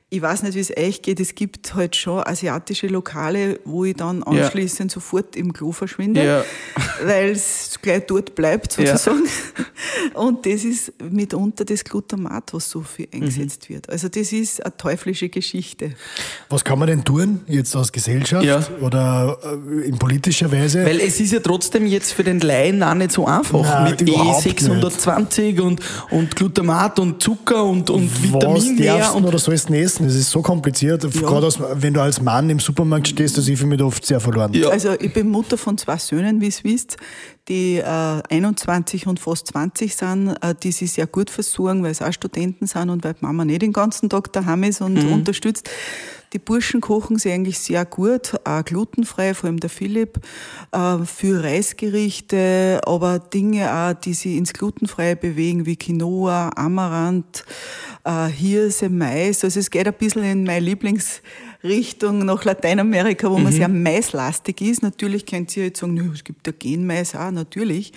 [0.08, 1.18] ich weiß nicht, wie es euch geht.
[1.18, 4.94] Es gibt halt schon asiatische Lokale, wo ich dann anschließend ja.
[4.94, 6.44] sofort im Klo verschwinde, ja.
[7.04, 9.24] weil es gleich dort bleibt, sozusagen.
[9.24, 10.20] Ja.
[10.20, 13.74] Und das ist mitunter das Glutamat, was so viel eingesetzt mhm.
[13.74, 13.90] wird.
[13.90, 15.94] Also das ist eine teuflische Geschichte.
[16.50, 20.86] Was kann man denn tun, jetzt aus Gesellschaft oder äh, in politischer Weise?
[20.86, 24.02] Weil es ist ja trotzdem jetzt für den Laien auch nicht so einfach Nein, mit
[24.02, 29.12] E620 und, und Glutamat und Zucker und, und Vitamin mehr.
[29.12, 29.95] Und oder sollst du essen?
[29.98, 31.02] Das ist so kompliziert.
[31.02, 31.20] Ja.
[31.20, 34.20] Gerade als, wenn du als Mann im Supermarkt stehst, dass ich für mich oft sehr
[34.20, 34.52] verloren.
[34.52, 34.68] Ja.
[34.68, 36.96] Also ich bin Mutter von zwei Söhnen, wie ihr wisst,
[37.48, 42.02] die äh, 21 und fast 20 sind, äh, die sich sehr gut versorgen, weil es
[42.02, 45.12] auch Studenten sind und weil die Mama nicht den ganzen Tag daheim ist und mhm.
[45.12, 45.68] unterstützt.
[46.32, 50.20] Die Burschen kochen sie eigentlich sehr gut, auch glutenfrei, vor allem der Philipp,
[50.72, 57.44] äh, für Reisgerichte, aber Dinge auch, die sie ins Glutenfreie bewegen, wie Quinoa, Amaranth,
[58.04, 59.44] äh, Hirse, Mais.
[59.44, 63.44] Also es geht ein bisschen in meine Lieblingsrichtung nach Lateinamerika, wo mhm.
[63.44, 64.82] man sehr maislastig ist.
[64.82, 67.92] Natürlich könnt ihr jetzt sagen, es gibt ja Genmais auch, natürlich.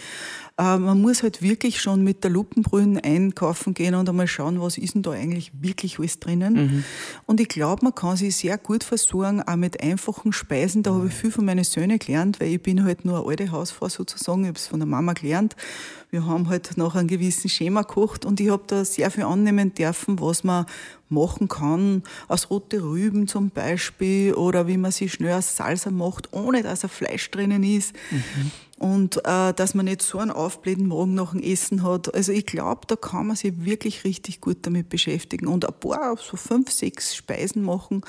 [0.59, 4.77] Äh, man muss halt wirklich schon mit der Lupenbrühen einkaufen gehen und einmal schauen, was
[4.77, 6.53] ist denn da eigentlich wirklich alles drinnen.
[6.53, 6.83] Mhm.
[7.25, 10.83] Und ich glaube, man kann sich sehr gut versorgen, auch mit einfachen Speisen.
[10.83, 13.51] Da habe ich viel von meinen Söhnen gelernt, weil ich bin halt nur eine alte
[13.51, 14.41] Hausfrau sozusagen.
[14.41, 15.55] Ich habe es von der Mama gelernt.
[16.11, 19.73] Wir haben halt nach einem gewissen Schema gekocht und ich habe da sehr viel annehmen
[19.73, 20.65] dürfen, was man
[21.07, 26.33] machen kann, aus rote Rüben zum Beispiel oder wie man sich schnell aus Salsa macht,
[26.33, 27.93] ohne dass ein Fleisch drinnen ist.
[28.11, 28.51] Mhm.
[28.79, 32.13] Und äh, dass man nicht so einen aufblähenden Magen nach dem Essen hat.
[32.15, 36.15] Also ich glaube, da kann man sich wirklich richtig gut damit beschäftigen und ein paar,
[36.17, 38.01] so fünf, sechs Speisen machen,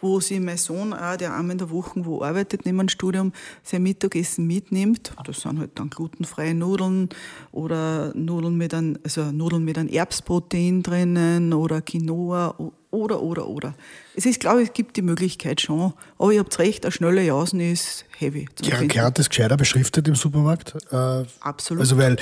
[0.00, 3.32] wo sich mein Sohn auch, der einmal in der Woche wo arbeitet, neben dem Studium,
[3.62, 5.12] sein Mittagessen mitnimmt.
[5.24, 7.08] Das sind halt dann glutenfreie Nudeln
[7.52, 12.56] oder Nudeln mit einem, also Nudeln mit einem Erbsprotein drinnen oder Quinoa
[12.96, 13.74] oder, oder, oder.
[14.14, 15.92] Es ist, glaube ich, es gibt die Möglichkeit schon.
[16.18, 18.48] Aber ihr habt recht, eine schnelle Jausen ist heavy.
[18.88, 20.74] Gehört das gescheiter beschriftet im Supermarkt?
[20.90, 21.80] Äh, Absolut.
[21.80, 22.16] Also, weil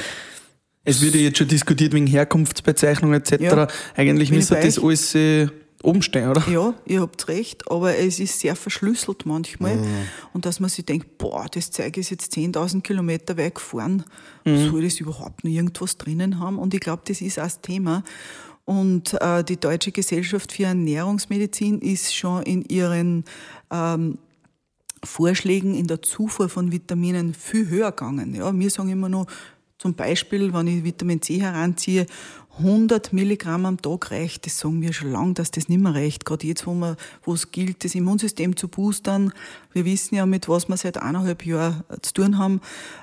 [0.85, 3.41] es wird ja jetzt schon diskutiert wegen Herkunftsbezeichnung etc.
[3.41, 5.49] Ja, Eigentlich müsste das alles äh,
[5.83, 6.43] oben stehen, oder?
[6.51, 9.77] Ja, ihr habt recht, aber es ist sehr verschlüsselt manchmal.
[9.77, 10.09] Mhm.
[10.33, 14.05] Und dass man sich denkt, boah, das Zeug ist jetzt 10.000 Kilometer weit gefahren,
[14.45, 14.71] mhm.
[14.71, 16.59] soll das überhaupt noch irgendwas drinnen haben?
[16.59, 18.03] Und ich glaube, das ist auch das Thema.
[18.65, 23.25] Und äh, die Deutsche Gesellschaft für Ernährungsmedizin ist schon in ihren
[23.71, 24.19] ähm,
[25.05, 28.35] Vorschlägen in der Zufuhr von Vitaminen viel höher gegangen.
[28.35, 29.27] Ja, wir sagen immer nur,
[29.85, 32.07] zum Beispiel, wenn ich Vitamin C heranziehe
[32.59, 36.25] 100 Milligramm am Tag reicht, das sagen wir schon lange, dass das nicht mehr reicht.
[36.25, 39.35] Gerade jetzt, wo, man, wo es gilt, das Immunsystem zu boostern.
[39.75, 42.63] Wir wissen ja, mit was wir seit eineinhalb Jahren zu tun haben.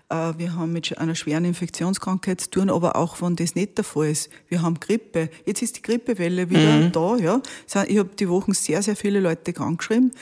[0.10, 3.84] Äh, wir haben mit einer schweren Infektionskrankheit zu tun, aber auch wenn das nicht der
[3.84, 4.32] Fall ist.
[4.48, 5.30] Wir haben Grippe.
[5.46, 6.92] Jetzt ist die Grippewelle wieder mhm.
[6.94, 7.18] da.
[7.18, 7.42] Ja.
[7.68, 10.14] Ich habe die Wochen sehr, sehr viele Leute krank geschrieben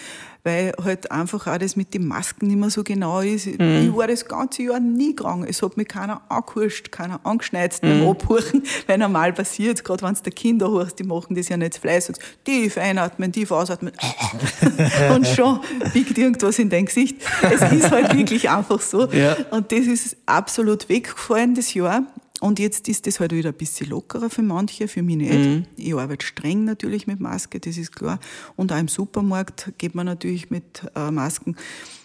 [0.44, 3.48] weil halt einfach auch das mit den Masken nicht mehr so genau ist.
[3.48, 3.90] Mhm.
[3.90, 5.46] Ich war das ganze Jahr nie krank.
[5.50, 7.88] Es hat mich keiner angehuscht, keiner angeschneit mhm.
[7.88, 11.58] beim Abhuchen, weil normal passiert, gerade wenn es der Kinder hörst, die machen das ja
[11.58, 12.16] nicht fleißig.
[12.46, 13.94] Tief einatmen, tief ausatmen.
[15.14, 15.60] und schon
[15.94, 17.18] biegt irgendwas in dein Gesicht.
[17.42, 19.08] Es ist halt wirklich einfach so.
[19.12, 19.36] Ja.
[19.52, 22.04] Und das ist absolut weggefallen, das Jahr.
[22.42, 25.34] Und jetzt ist das halt wieder ein bisschen lockerer für manche, für mich nicht.
[25.34, 25.66] Mhm.
[25.76, 28.20] Ich arbeite streng natürlich mit Maske, das ist klar.
[28.56, 31.56] Und auch im Supermarkt geht man natürlich mit äh, Masken.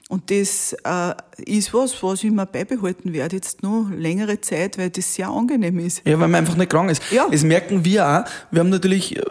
[0.09, 4.91] Und das äh, ist was, was ich mir beibehalten werde, jetzt noch längere Zeit, weil
[4.91, 6.03] das sehr angenehm ist.
[6.05, 7.03] Ja, weil man einfach nicht krank ist.
[7.11, 7.27] Ja.
[7.31, 8.25] Das merken wir auch.
[8.51, 9.23] Wir haben natürlich äh,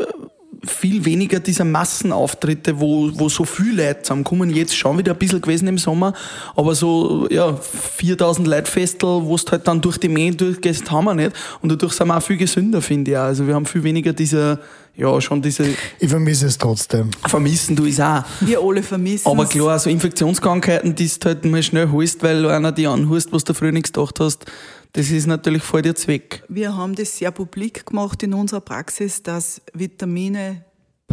[0.65, 4.49] viel weniger dieser Massenauftritte, wo, wo so viele Leute zusammenkommen.
[4.49, 6.13] Jetzt schon wieder ein bisschen gewesen im Sommer,
[6.55, 11.05] aber so, ja, 4000 Leute Festel, wo du halt dann durch die Mähen durchgehst, haben
[11.05, 11.31] wir nicht.
[11.61, 13.23] Und dadurch sind wir auch viel gesünder, finde ich auch.
[13.23, 14.59] Also wir haben viel weniger diese,
[14.95, 15.65] ja, schon diese.
[15.99, 17.09] Ich vermisse es trotzdem.
[17.25, 18.23] Vermissen du es auch.
[18.41, 22.71] Wir alle vermissen Aber klar, so Infektionskrankheiten, die du halt mal schnell holst, weil einer
[22.71, 24.45] die anhust, was du früher nichts gedacht hast,
[24.93, 26.43] das ist natürlich voll der Zweck.
[26.47, 30.63] Wir haben das sehr publik gemacht in unserer Praxis, dass Vitamine,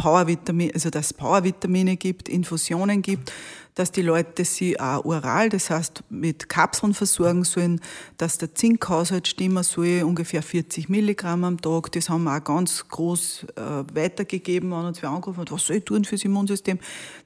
[0.01, 3.33] Powervitamine, also dass es Powervitamine gibt, Infusionen gibt,
[3.75, 7.81] dass die Leute sie auch oral, das heißt mit Kapseln versorgen sollen,
[8.19, 11.93] dass der Zinkhaushalt stimmen soll, ungefähr 40 Milligramm am Tag.
[11.93, 15.77] Das haben wir auch ganz groß äh, weitergegeben, wenn uns wer angerufen hat, was soll
[15.77, 16.79] ich tun fürs Immunsystem?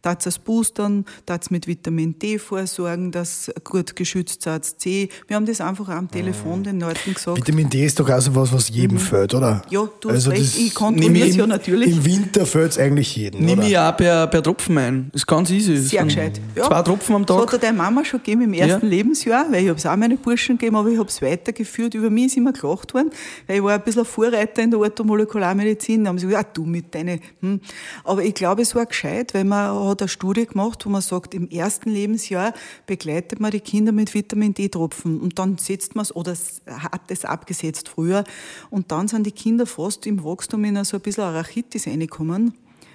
[0.03, 5.09] Da es boostern, da es mit Vitamin D vorsorgen, dass gut geschützt seid, C.
[5.27, 7.39] Wir haben das einfach am Telefon den Leuten gesagt.
[7.39, 9.03] Vitamin D ist doch auch so was, was jedem mhm.
[9.03, 9.63] fällt, oder?
[9.71, 11.91] Ja, du also hast recht, ich kontrolliere es ja natürlich.
[11.91, 15.11] Im Winter fällt es eigentlich jedem, Nimm ich auch per, per Tropfen ein.
[15.13, 15.77] Das ist ganz easy.
[15.77, 16.41] Sehr gescheit.
[16.55, 16.67] Ja.
[16.67, 17.45] Zwei Tropfen am Tag.
[17.45, 18.91] Das hat deine Mama schon gegeben im ersten ja.
[18.91, 21.95] Lebensjahr, weil ich habe es auch meine Burschen gegeben, aber ich habe es weitergeführt.
[21.95, 23.11] Über mich ist immer gelacht worden,
[23.47, 26.05] weil ich war ein bisschen ein Vorreiter in der Orthomolekularmedizin.
[26.05, 27.21] Da haben sie gesagt, ah, du mit deinen...
[27.41, 27.61] Hm.
[28.05, 31.35] Aber ich glaube, es war gescheit, weil man hat eine Studie gemacht, wo man sagt,
[31.35, 32.55] im ersten Lebensjahr
[32.87, 36.35] begleitet man die Kinder mit Vitamin D-Tropfen und dann setzt man es, oder
[36.67, 38.25] hat es abgesetzt früher,
[38.71, 42.54] und dann sind die Kinder fast im Wachstum in so ein bisschen Arachitis reingekommen.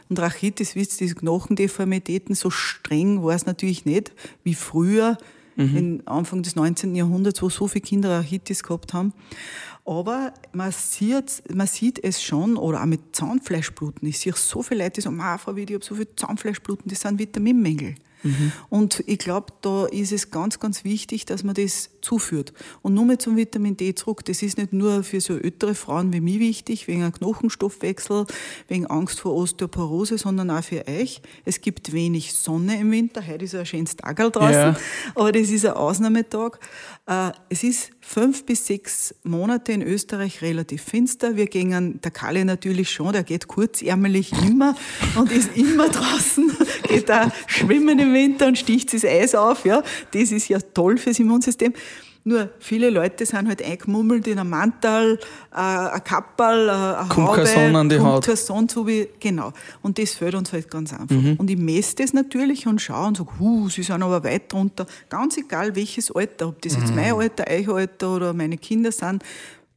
[0.09, 4.11] Und Rachitis, wisst ihr, diese Knochendeformitäten, so streng war es natürlich nicht
[4.43, 5.17] wie früher,
[5.55, 6.01] mhm.
[6.05, 6.95] Anfang des 19.
[6.95, 9.13] Jahrhunderts, wo so viele Kinder Rachitis gehabt haben.
[9.85, 14.07] Aber man sieht, man sieht es schon, oder auch mit Zahnfleischbluten.
[14.07, 17.01] Ich sehe so viele Leute, die sagen, Frau Wiedi, ich habe so viel Zahnfleischbluten, das
[17.01, 17.95] sind Vitaminmängel.
[18.23, 18.51] Mhm.
[18.69, 22.53] Und ich glaube, da ist es ganz, ganz wichtig, dass man das zuführt.
[22.81, 26.13] Und nur mal zum Vitamin D zurück, das ist nicht nur für so ältere Frauen
[26.13, 28.25] wie mich wichtig, wegen einem Knochenstoffwechsel,
[28.67, 31.21] wegen Angst vor Osteoporose, sondern auch für euch.
[31.45, 34.77] Es gibt wenig Sonne im Winter, heute ist ein schönes Tag draußen, ja.
[35.15, 36.59] aber das ist ein Ausnahmetag.
[37.07, 41.35] Äh, es ist fünf bis sechs Monate in Österreich relativ finster.
[41.35, 44.75] Wir gehen, der Kalle natürlich schon, der geht kurzärmelig immer
[45.15, 46.51] und ist immer draußen,
[46.83, 49.65] geht da schwimmen im Winter und sticht das Eis auf.
[49.65, 51.73] Ja, das ist ja toll fürs Immunsystem.
[52.29, 55.17] Nur viele Leute sind halt eingemummelt in einem Mantel,
[55.51, 58.37] äh, ein Kapperl, äh, eine Sonne an die kommt Haut.
[58.37, 59.51] Sonne so wie, genau.
[59.81, 61.09] Und das fällt uns halt ganz einfach.
[61.09, 61.37] Mhm.
[61.37, 64.85] Und ich messe das natürlich und schaue und sage, huh, sie sind aber weit drunter.
[65.09, 66.97] Ganz egal welches Alter, ob das jetzt mhm.
[66.97, 69.23] mein Alter, euch Alter oder meine Kinder sind,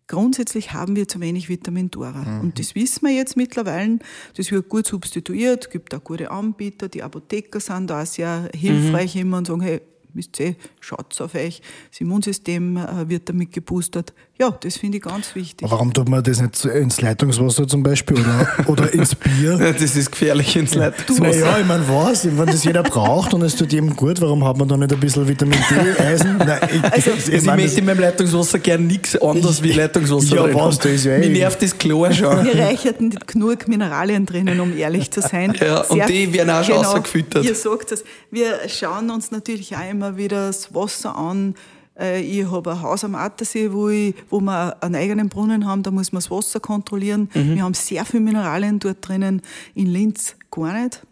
[0.09, 2.23] Grundsätzlich haben wir zu wenig Vitamin Dora.
[2.23, 2.41] Mhm.
[2.41, 3.99] Und das wissen wir jetzt mittlerweile.
[4.37, 5.65] Das wird gut substituiert.
[5.65, 6.91] Es gibt auch gute Anbieter.
[6.91, 9.21] Die Apotheker sind da sehr hilfreich mhm.
[9.23, 9.81] immer und sagen, hey,
[10.15, 14.13] wisst ihr, schaut auf euch, das Immunsystem äh, wird damit geboostert.
[14.43, 15.71] Ja, das finde ich ganz wichtig.
[15.71, 19.57] Warum tut man das nicht ins Leitungswasser zum Beispiel oder, oder ins Bier?
[19.73, 21.31] Das ist gefährlich ins Leitungswasser.
[21.31, 22.25] Naja, ich meine, was?
[22.25, 24.99] Wenn das jeder braucht und es tut jedem gut, warum hat man da nicht ein
[24.99, 26.39] bisschen Vitamin D, Eisen?
[26.39, 30.49] Nein, ich, also, ich, ich, ich möchte in meinem Leitungswasser gern nichts anderes wie Leitungswasser
[30.49, 32.45] Ja, was, das ist ja Mir nervt das klar schon.
[32.45, 35.57] Wir reicherten genug Mineralien drinnen, um ehrlich zu sein.
[35.63, 37.45] Ja, und die werden auch schon genau, rausgefüttert.
[37.45, 38.03] Ihr sagt es.
[38.33, 41.55] Wir schauen uns natürlich auch immer wieder das Wasser an.
[41.99, 45.83] Äh, Ich habe ein Haus am Attersee, wo, ich, wo wir einen eigenen Brunnen haben,
[45.83, 47.29] da muss man das Wasser kontrollieren.
[47.35, 47.55] Mhm.
[47.55, 49.43] Wir haben sehr viele Mineralien dort drinnen,
[49.75, 51.03] in Linz gar nicht.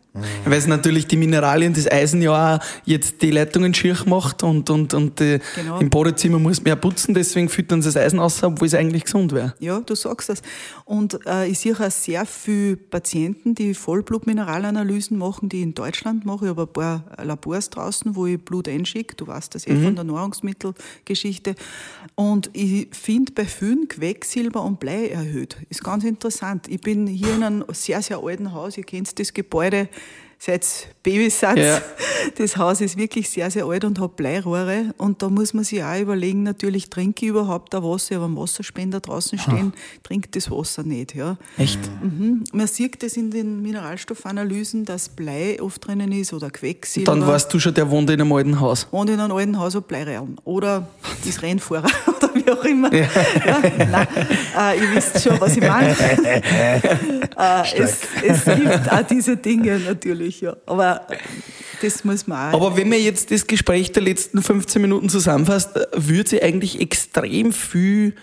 [0.45, 4.71] Weil es natürlich die Mineralien, das Eisen ja auch jetzt die Leitungen schier macht und,
[4.71, 5.79] und, und die, Genau.
[5.81, 9.33] im Badezimmer muss mehr putzen, deswegen füttern sie das Eisen aus, obwohl es eigentlich gesund
[9.33, 9.55] wäre.
[9.59, 10.43] Ja, du sagst das.
[10.85, 16.25] Und äh, ich sehe auch sehr viele Patienten, die Vollblutmineralanalysen machen, die ich in Deutschland
[16.25, 16.47] mache.
[16.47, 19.15] Ich habe ein paar Labors draußen, wo ich Blut einschicke.
[19.17, 21.55] Du weißt das eh von der Nahrungsmittelgeschichte.
[22.15, 25.57] Und ich finde bei vielen Quecksilber und Blei erhöht.
[25.69, 26.69] Ist ganz interessant.
[26.69, 28.77] Ich bin hier in einem sehr, sehr alten Haus.
[28.77, 29.89] Ihr kennt das Gebäude
[30.41, 31.59] seit Babysatz.
[31.59, 31.83] Ja.
[32.37, 34.95] Das Haus ist wirklich sehr, sehr alt und hat Bleirohre.
[34.99, 38.17] Und da muss man sich auch überlegen, natürlich, trinke ich überhaupt da Wasser?
[38.17, 39.73] Habe einen Wasserspender draußen stehen,
[40.03, 41.15] trinkt das Wasser nicht.
[41.15, 41.39] Ja.
[41.57, 41.79] Echt?
[42.03, 42.45] Mhm.
[42.53, 47.11] Man sieht das in den Mineralstoffanalysen, dass Blei oft drinnen ist oder Quecksilber.
[47.11, 48.87] Dann weißt du schon, der wohnt in einem alten Haus.
[48.91, 50.37] Und in einem alten Haus hat Bleirehren.
[50.45, 50.89] Oder
[51.25, 51.89] ist Rennfahrer
[52.45, 52.93] wie auch immer.
[52.95, 53.07] Ja.
[53.91, 54.07] nein,
[54.59, 55.91] äh, ihr wisst schon, was ich meine.
[55.99, 60.57] äh, es, es gibt auch diese Dinge natürlich, ja.
[60.67, 61.07] Aber
[61.83, 62.61] das muss man auch.
[62.61, 67.53] Aber wenn man jetzt das Gespräch der letzten 15 Minuten zusammenfasst, würde sie eigentlich extrem
[67.53, 68.15] viel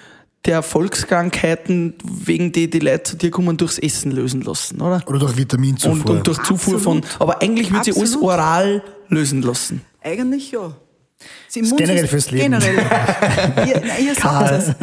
[0.45, 5.03] der Volkskrankheiten, wegen die die Leute zu dir kommen, durchs Essen lösen lassen, oder?
[5.07, 6.11] Oder durch Und, Vitaminzufuhr.
[6.11, 6.97] und durch Zufuhr von.
[6.99, 7.21] Absolut.
[7.21, 8.33] Aber eigentlich würde sie alles Absolut.
[8.33, 9.81] oral lösen lassen.
[10.01, 10.71] Eigentlich ja.
[11.19, 12.51] Das ist generell Immunsystem- fürs Leben.
[12.59, 13.67] Generell.
[13.67, 14.75] ihr, ihr sagt es.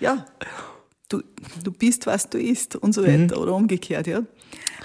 [0.00, 0.26] Ja.
[1.08, 1.22] Du,
[1.62, 3.38] du bist, was du isst und so weiter.
[3.40, 4.22] Oder umgekehrt, ja.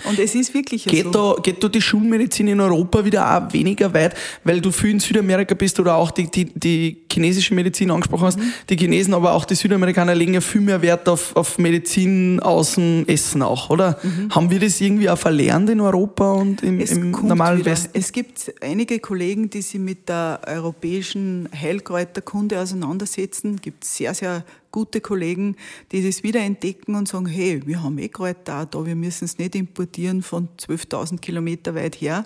[0.05, 1.36] Und es ist wirklich Geht so.
[1.36, 4.99] da, geht da die Schulmedizin in Europa wieder auch weniger weit, weil du viel in
[4.99, 8.39] Südamerika bist oder auch die, die, die chinesische Medizin angesprochen hast.
[8.39, 8.53] Mhm.
[8.69, 12.75] Die Chinesen, aber auch die Südamerikaner legen ja viel mehr Wert auf, auf Medizin aus
[12.75, 13.99] dem Essen auch, oder?
[14.29, 16.83] Haben wir das irgendwie auch verlernt in Europa und im, Mhm.
[16.83, 17.71] Im normalen wieder.
[17.71, 17.89] Westen?
[17.93, 23.55] Es gibt einige Kollegen, die sich mit der europäischen Heilkräuterkunde auseinandersetzen.
[23.55, 25.56] Es gibt sehr, sehr gute Kollegen,
[25.91, 29.38] die das wieder entdecken und sagen, hey, wir haben eh Kräuter da, wir müssen es
[29.38, 32.25] nicht importieren von 12.000 Kilometer weit her.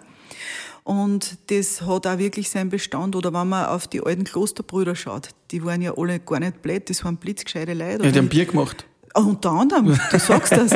[0.84, 3.16] Und das hat auch wirklich seinen Bestand.
[3.16, 6.90] Oder wenn man auf die alten Klosterbrüder schaut, die waren ja alle gar nicht blöd,
[6.90, 8.04] das waren blitzgescheite Leute.
[8.04, 8.86] Ja, die haben Bier gemacht.
[9.14, 10.72] Ah, Unter anderem, du sagst das.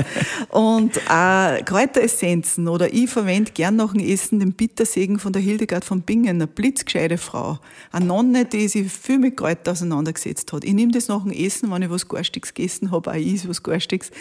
[0.50, 5.86] Und äh, Kräuteressenzen oder ich verwende gern nach dem Essen den Bittersegen von der Hildegard
[5.86, 7.60] von Bingen, eine blitzgescheite Frau.
[7.92, 10.66] Eine Nonne, die sich viel mit Kräutern auseinandergesetzt hat.
[10.66, 13.64] Ich nehme das nach dem Essen, wenn ich was Garstiges gegessen habe, auch ich was
[13.64, 14.12] Garstiges.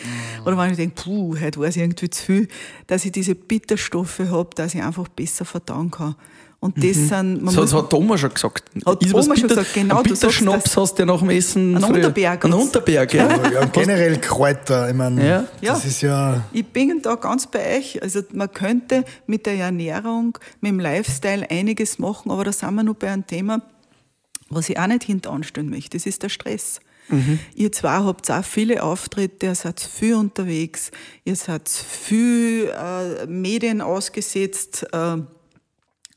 [0.45, 2.49] Oder wenn ich denke, puh, heute war es irgendwie zu viel,
[2.87, 6.15] dass ich diese Bitterstoffe habe, dass ich einfach besser verdauen kann.
[6.65, 8.65] Und das sind, man So, muss, das hat Oma schon gesagt.
[8.87, 10.77] Hat Ist Oma schon gesagt, genau, Ein du das.
[10.77, 11.77] hast du ja nach dem Essen.
[11.77, 12.53] Ein Unterberg Ein.
[12.55, 13.29] Unterberg, ja.
[13.53, 15.45] ja, generell Kräuter, ich meine, Ja.
[15.61, 15.75] Ja.
[15.75, 16.43] das ist ja.
[16.55, 18.03] Ich bin da ganz bei euch.
[18.03, 22.83] Also man könnte mit der Ernährung, mit dem Lifestyle einiges machen, aber da sind wir
[22.83, 23.61] noch bei einem Thema,
[24.49, 25.99] was ich auch nicht hintanstellen möchte.
[25.99, 26.81] Das ist der Stress.
[27.55, 30.91] Ihr zwei habt auch viele Auftritte, ihr seid viel unterwegs,
[31.27, 34.87] ihr seid viel äh, Medien ausgesetzt.
[34.91, 35.19] Äh,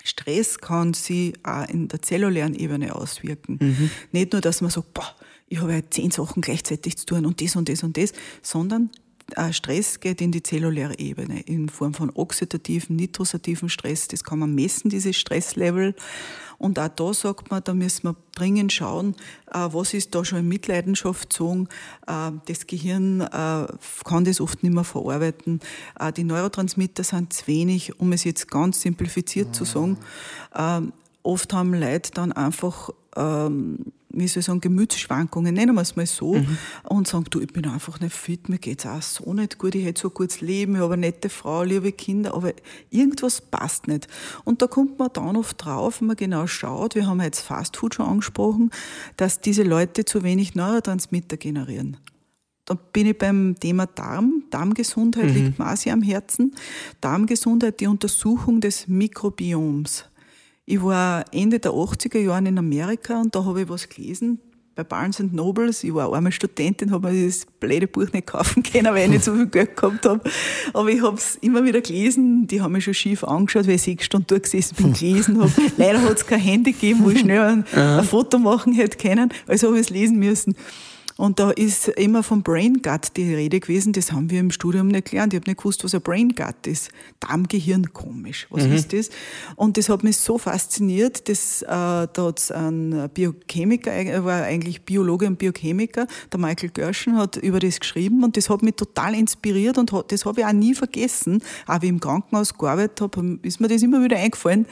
[0.08, 3.90] Stress kann sich auch in der zellulären Ebene auswirken.
[4.12, 5.16] Nicht nur, dass man sagt, boah,
[5.48, 8.90] ich habe ja zehn Sachen gleichzeitig zu tun und das und das und das, sondern
[9.52, 14.08] Stress geht in die zelluläre Ebene in Form von oxidativen, nitrosativen Stress.
[14.08, 15.96] Das kann man messen, dieses Stresslevel.
[16.58, 19.16] Und auch da sagt man, da müssen wir dringend schauen,
[19.54, 21.68] äh, was ist da schon in Mitleidenschaft gezogen.
[22.08, 23.68] Äh, Das Gehirn äh,
[24.06, 25.60] kann das oft nicht mehr verarbeiten.
[26.16, 29.98] Die Neurotransmitter sind zu wenig, um es jetzt ganz simplifiziert zu sagen.
[30.56, 30.94] Ähm,
[31.28, 33.78] Oft haben Leute dann einfach, ähm,
[34.10, 36.42] wie soll ich sagen, Gemütsschwankungen, nennen wir es mal so,
[36.84, 39.86] und sagen, du, ich bin einfach nicht fit, mir geht's auch so nicht gut, ich
[39.86, 42.54] hätte so ein gutes Leben, ich habe eine nette Frau, liebe Kinder, aber
[42.90, 44.08] irgendwas passt nicht.
[44.44, 47.96] Und da kommt man dann oft drauf, wenn man genau schaut, wir haben jetzt Fastfood
[47.96, 48.72] schon angesprochen,
[49.18, 51.98] dass diese Leute zu wenig Neurotransmitter generieren.
[52.66, 54.44] Da bin ich beim Thema Darm.
[54.50, 56.54] Darmgesundheit liegt mir auch sehr am Herzen.
[57.00, 60.04] Darmgesundheit, die Untersuchung des Mikrobioms.
[60.70, 64.40] Ich war Ende der 80er Jahre in Amerika und da habe ich was gelesen
[64.76, 65.82] bei Barnes Nobles.
[65.86, 69.24] Ich war einmal Studentin, habe mir das blöde Buch nicht kaufen können, weil ich nicht
[69.24, 70.30] so viel Geld gehabt habe.
[70.74, 72.48] Aber ich habe es immer wieder gelesen.
[72.48, 75.54] Die haben mich schon schief angeschaut, weil ich sechs Stunden durchgesessen bin, gelesen habe.
[75.78, 79.32] Leider hat es kein Handy gegeben, wo ich schnell ein, ein Foto machen hätte können.
[79.48, 80.54] Also habe ich es lesen müssen.
[81.18, 83.92] Und da ist immer vom Brain Gut die Rede gewesen.
[83.94, 85.34] Das haben wir im Studium nicht gelernt.
[85.34, 86.90] Ich habe nicht gewusst, was ein Brain Gut ist.
[87.20, 88.48] Darmgehirn, komisch.
[88.52, 88.74] Was mhm.
[88.74, 89.10] ist das?
[89.56, 91.28] Und das hat mich so fasziniert.
[91.28, 96.70] Das, äh, da hat es einen Biochemiker, er war eigentlich Biologe und Biochemiker, der Michael
[96.70, 100.42] Gerschen hat über das geschrieben und das hat mich total inspiriert und hat, das habe
[100.42, 101.42] ich auch nie vergessen.
[101.66, 104.68] Auch wie ich im Krankenhaus gearbeitet habe, ist mir das immer wieder eingefallen.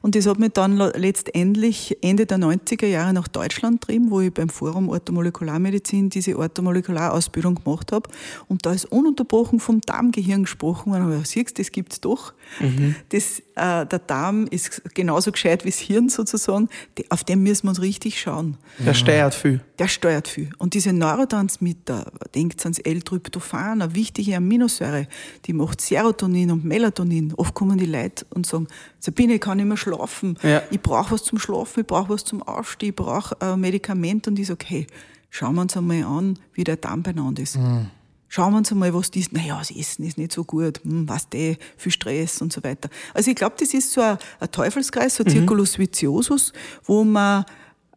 [0.00, 4.32] Und das hat mich dann letztendlich Ende der 90er Jahre nach Deutschland getrieben, wo ich
[4.32, 8.08] beim Forum Orthomolekularmedizin Medizin diese Orthomolekularausbildung gemacht habe.
[8.48, 11.04] Und da ist ununterbrochen vom Darmgehirn gesprochen worden.
[11.04, 12.32] Aber siehst du, das gibt's doch.
[12.60, 12.96] Mhm.
[13.10, 16.68] Das, äh, der Darm ist genauso gescheit wie das Hirn sozusagen.
[17.08, 18.56] Auf den müssen wir uns richtig schauen.
[18.78, 19.60] Der steuert viel.
[19.78, 20.50] Der steuert viel.
[20.58, 25.06] Und diese Neurotransmitter, denkt ans L-Tryptophan, eine wichtige Aminosäure,
[25.46, 27.32] die macht Serotonin und Melatonin.
[27.34, 28.66] Oft kommen die Leute und sagen,
[28.98, 30.38] Sabine, ich kann nicht mehr schlafen.
[30.42, 30.62] Ja.
[30.70, 34.26] Ich brauche was zum Schlafen, ich brauche was zum Aufstehen, ich brauche ein äh, Medikament.
[34.26, 34.86] Und ich sage, hey,
[35.30, 37.56] schauen wir uns einmal an, wie der Darm benannt ist.
[37.56, 37.90] Mhm.
[38.30, 39.32] Schauen wir uns einmal, was das ist.
[39.32, 40.80] Naja, das Essen ist nicht so gut.
[40.84, 42.90] Hm, was der, viel Stress und so weiter.
[43.14, 45.38] Also ich glaube, das ist so ein, ein Teufelskreis, so ein mhm.
[45.38, 46.52] Circulus viciosus,
[46.84, 47.46] wo man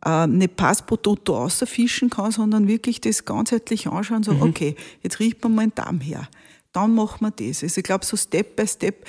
[0.06, 4.50] äh, nicht Pass pro Toto außerfischen kann, sondern wirklich das ganzheitlich anschauen und sagen, mhm.
[4.50, 6.28] okay, jetzt riecht man mal den Darm her.
[6.72, 7.64] Dann machen wir das.
[7.64, 9.06] Also ich glaube, so Step by Step,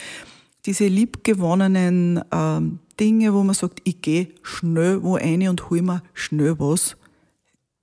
[0.66, 6.02] diese liebgewonnenen ähm, Dinge, wo man sagt, ich gehe schnell wo rein und hol mir
[6.14, 6.96] schnell was,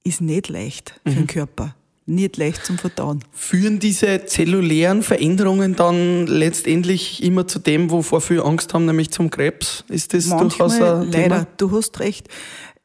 [0.03, 1.15] ist nicht leicht für mhm.
[1.15, 1.75] den Körper.
[2.05, 3.23] Nicht leicht zum Verdauen.
[3.31, 9.29] Führen diese zellulären Veränderungen dann letztendlich immer zu dem, wovor viele Angst haben, nämlich zum
[9.29, 9.83] Krebs?
[9.89, 11.35] Ist das Manchmal, durchaus ein Thema?
[11.35, 12.27] Leider, du hast recht.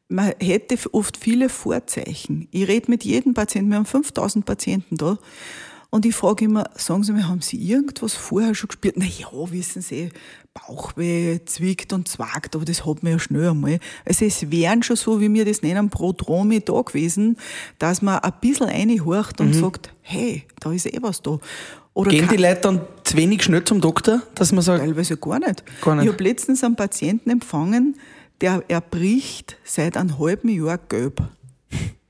[0.08, 2.48] Man hätte oft viele Vorzeichen.
[2.50, 5.16] Ich rede mit jedem Patienten, wir haben 5000 Patienten da.
[5.94, 8.96] Und ich frage immer, sagen Sie mir, haben Sie irgendwas vorher schon gespürt?
[8.98, 10.08] Na ja, wissen Sie,
[10.52, 13.78] Bauchweh zwickt und zwagt, aber das hat man ja schnell einmal.
[14.04, 17.36] Also es wären schon so, wie wir das nennen, Prodromi da gewesen,
[17.78, 19.60] dass man ein bisschen reinhorcht und mhm.
[19.60, 21.38] sagt, hey, da ist eh was da.
[21.92, 24.80] Oder Gehen die Leute dann zu wenig schnell zum Doktor, dass man sagt?
[24.80, 25.62] Teilweise gar nicht.
[25.80, 26.06] Gar nicht.
[26.06, 28.00] Ich habe letztens einen Patienten empfangen,
[28.40, 31.22] der erbricht seit einem halben Jahr gelb.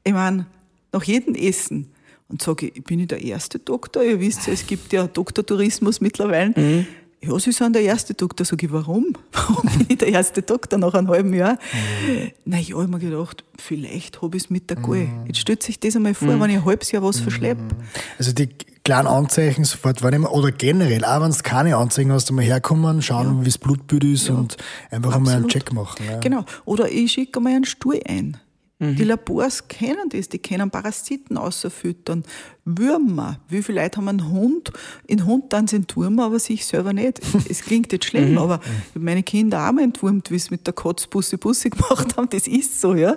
[0.05, 0.47] Ich meine,
[0.91, 1.91] nach jedem Essen
[2.29, 4.03] und sage, ich bin ich der erste Doktor?
[4.03, 6.53] Ihr wisst ja, es gibt ja Doktortourismus mittlerweile.
[6.57, 6.87] Mhm.
[7.27, 8.45] Ja, Sie sind der erste Doktor.
[8.45, 9.15] Sag ich, warum?
[9.33, 11.55] Warum bin ich der erste Doktor nach einem halben Jahr?
[11.55, 12.31] Mhm.
[12.45, 15.07] Naja, ich habe mir gedacht, vielleicht habe ich es mit der Gal.
[15.07, 15.27] Mhm.
[15.27, 16.41] Jetzt stellt sich das einmal vor, mhm.
[16.41, 17.63] wenn ich ein halbes Jahr was verschleppe.
[17.63, 17.71] Mhm.
[18.19, 18.51] Also die
[18.85, 23.39] kleinen Anzeichen sofort wahrnehmen oder generell, auch wenn es keine Anzeichen hast, einmal herkommen, schauen,
[23.39, 23.41] ja.
[23.41, 24.35] wie das Blutbild ist ja.
[24.35, 24.59] und
[24.91, 25.15] einfach Absolut.
[25.15, 26.05] einmal einen Check machen.
[26.07, 26.19] Ja.
[26.19, 26.45] Genau.
[26.67, 28.37] Oder ich schicke einmal einen Stuhl ein.
[28.91, 28.97] Mhm.
[28.97, 32.25] Die Labors kennen das, die können Parasiten außerfüttern,
[32.65, 33.41] Würmer.
[33.49, 34.73] Wie viele Leute haben einen Hund?
[35.07, 37.21] In Hund dann sind Turmer, aber sich selber nicht.
[37.49, 38.39] Es klingt jetzt schlimm, mhm.
[38.39, 38.61] aber
[38.95, 42.29] meine Kinder auch mal entwurmt, wie sie mit der Katz Bussi Bussi gemacht haben.
[42.31, 43.17] Das ist so, ja.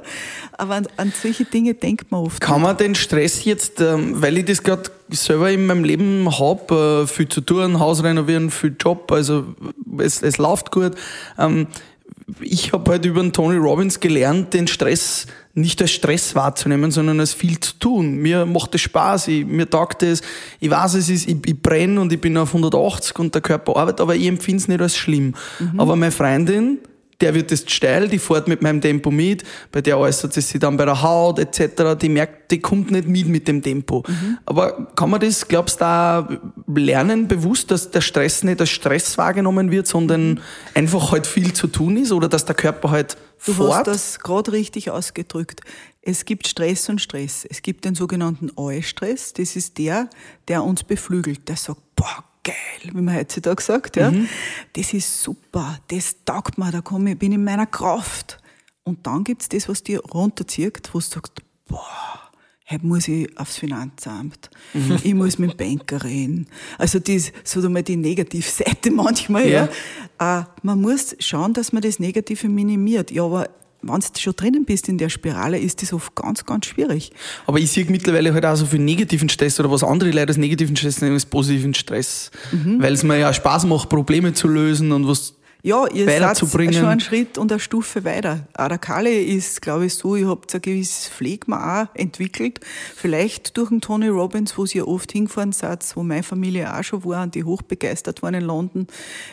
[0.57, 2.41] Aber an, an solche Dinge denkt man oft.
[2.41, 7.03] Kann man den Stress jetzt, ähm, weil ich das gerade selber in meinem Leben habe,
[7.03, 9.45] äh, viel zu tun, Haus renovieren, viel Job, also
[9.99, 10.95] es, es läuft gut.
[11.37, 11.67] Ähm,
[12.41, 15.27] ich habe halt über den Tony Robbins gelernt, den Stress
[15.57, 18.17] nicht als Stress wahrzunehmen, sondern als viel zu tun.
[18.17, 20.21] Mir macht es Spaß, ich, mir taugt es,
[20.59, 23.75] ich weiß, es ist, ich, ich brenne und ich bin auf 180 und der Körper
[23.75, 25.33] arbeitet, aber ich empfinde es nicht als schlimm.
[25.59, 25.79] Mhm.
[25.79, 26.77] Aber meine Freundin,
[27.19, 30.59] der wird jetzt steil, die fährt mit meinem Tempo mit, bei der äußert es sich
[30.59, 34.03] dann bei der Haut etc., die merkt, die kommt nicht mit mit dem Tempo.
[34.07, 34.37] Mhm.
[34.45, 36.29] Aber kann man das, glaubst du, da
[36.67, 40.39] lernen bewusst, dass der Stress nicht als Stress wahrgenommen wird, sondern mhm.
[40.75, 43.75] einfach halt viel zu tun ist oder dass der Körper halt Du fort?
[43.75, 45.61] hast das gerade richtig ausgedrückt.
[46.01, 47.45] Es gibt Stress und Stress.
[47.49, 49.33] Es gibt den sogenannten Eustress.
[49.33, 50.09] Das ist der,
[50.47, 51.47] der uns beflügelt.
[51.47, 54.11] Der sagt, boah, geil, wie man heutzutage sagt, ja.
[54.11, 54.29] Mhm.
[54.73, 58.39] Das ist super, das taugt mir, da komme ich, bin in meiner Kraft.
[58.83, 61.33] Und dann gibt es das, was dir runterzieht, wo du sagst,
[61.67, 62.26] boah,
[62.69, 64.97] heute muss ich aufs Finanzamt, mhm.
[65.03, 66.47] ich muss mit dem Banker reden.
[66.77, 69.69] Also das, so mal die Negativseite manchmal, ja.
[70.19, 70.41] ja.
[70.41, 73.11] Äh, man muss schauen, dass man das Negative minimiert.
[73.11, 73.49] Ja, aber
[73.81, 77.11] wenn du schon drinnen bist in der Spirale, ist das oft ganz, ganz schwierig.
[77.45, 80.37] Aber ich sehe mittlerweile halt auch so viel negativen Stress oder was andere Leute als
[80.37, 82.31] negativen Stress nennen, als positiven Stress.
[82.51, 82.81] Mhm.
[82.81, 85.36] Weil es mir ja Spaß macht, Probleme zu lösen und was
[85.67, 88.47] ja, ihr seid schon einen Schritt und eine Stufe weiter.
[88.79, 92.61] Kalle ist, glaube ich, so, ihr habt ein gewisses Pflegma auch entwickelt.
[92.95, 97.03] Vielleicht durch den Tony Robbins, wo ihr oft hingefahren seid, wo meine Familie auch schon
[97.03, 98.87] war und die hochbegeistert waren in London,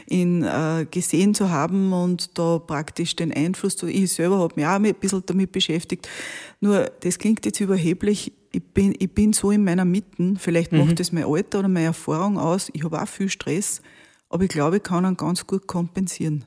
[0.09, 4.71] ihn äh, gesehen zu haben und da praktisch den Einfluss, ich selber habe mich auch
[4.71, 6.09] ein bisschen damit beschäftigt.
[6.61, 10.79] Nur, das klingt jetzt überheblich, ich bin, ich bin so in meiner Mitte, vielleicht Mhm.
[10.79, 13.83] macht das mein Alter oder meine Erfahrung aus, ich habe auch viel Stress,
[14.35, 16.45] aber ich glaube, ich kann ihn ganz gut kompensieren.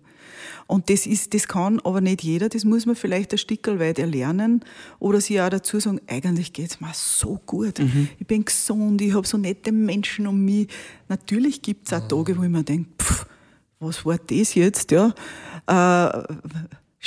[0.67, 3.97] Und das ist, das kann aber nicht jeder, das muss man vielleicht ein Stück weit
[3.97, 4.65] erlernen
[4.99, 7.79] oder sich auch dazu sagen, eigentlich geht's mir so gut.
[7.79, 8.09] Mhm.
[8.19, 10.67] Ich bin gesund, ich habe so nette Menschen um mich.
[11.07, 13.25] Natürlich gibt's auch Tage, wo ich mir denke, pff,
[13.79, 15.13] was war das jetzt, ja?
[15.65, 16.23] Äh,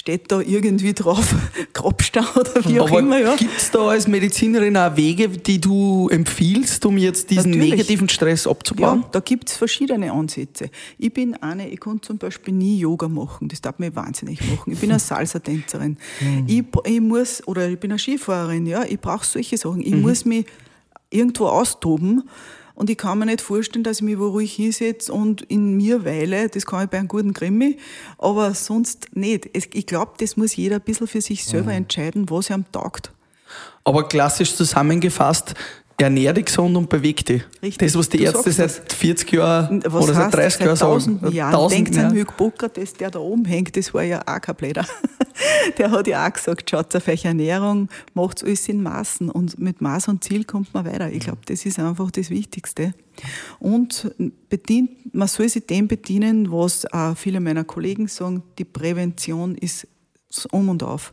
[0.00, 1.34] steht da irgendwie drauf,
[1.74, 3.36] Grabstau oder wie auch Aber immer, ja.
[3.36, 7.72] gibt es da als Medizinerin auch Wege, die du empfiehlst, um jetzt diesen Natürlich.
[7.72, 9.00] negativen Stress abzubauen?
[9.02, 10.70] Ja, da gibt's verschiedene Ansätze.
[10.96, 14.72] Ich bin eine, ich konnte zum Beispiel nie Yoga machen, das darf mir wahnsinnig machen.
[14.72, 15.98] Ich bin eine Salsa-Tänzerin.
[16.46, 19.82] Ich, ich muss, oder ich bin eine Skifahrerin, ja, ich brauche solche Sachen.
[19.82, 20.46] Ich muss mich
[21.10, 22.22] irgendwo austoben
[22.80, 26.06] und ich kann mir nicht vorstellen, dass ich mich wo ruhig hinsetze und in mir
[26.06, 26.48] weile.
[26.48, 27.76] Das kann ich bei einem guten Krimi,
[28.16, 29.50] aber sonst nicht.
[29.54, 33.12] Ich glaube, das muss jeder ein bisschen für sich selber entscheiden, was ihm taugt.
[33.84, 35.52] Aber klassisch zusammengefasst,
[36.00, 37.42] ernähr dich gesund und beweg dich.
[37.62, 37.78] Richtig.
[37.78, 41.32] Das, was die Du Ärzte seit 40 Jahren Was oder seit heißt, 30 Jahren sagen.
[41.32, 41.68] Jahren.
[41.70, 42.08] Denkt ja.
[42.08, 44.86] an Hippokrates, der da oben hängt, das war ja auch kein Bläder.
[45.78, 49.80] Der hat ja auch gesagt, schaut auf eure Ernährung, macht alles in Maßen und mit
[49.80, 51.10] Maß und Ziel kommt man weiter.
[51.10, 52.92] Ich glaube, das ist einfach das Wichtigste.
[53.58, 54.14] Und
[54.50, 59.86] bedient, man soll sich dem bedienen, was auch viele meiner Kollegen sagen, die Prävention ist
[60.50, 61.12] um und auf.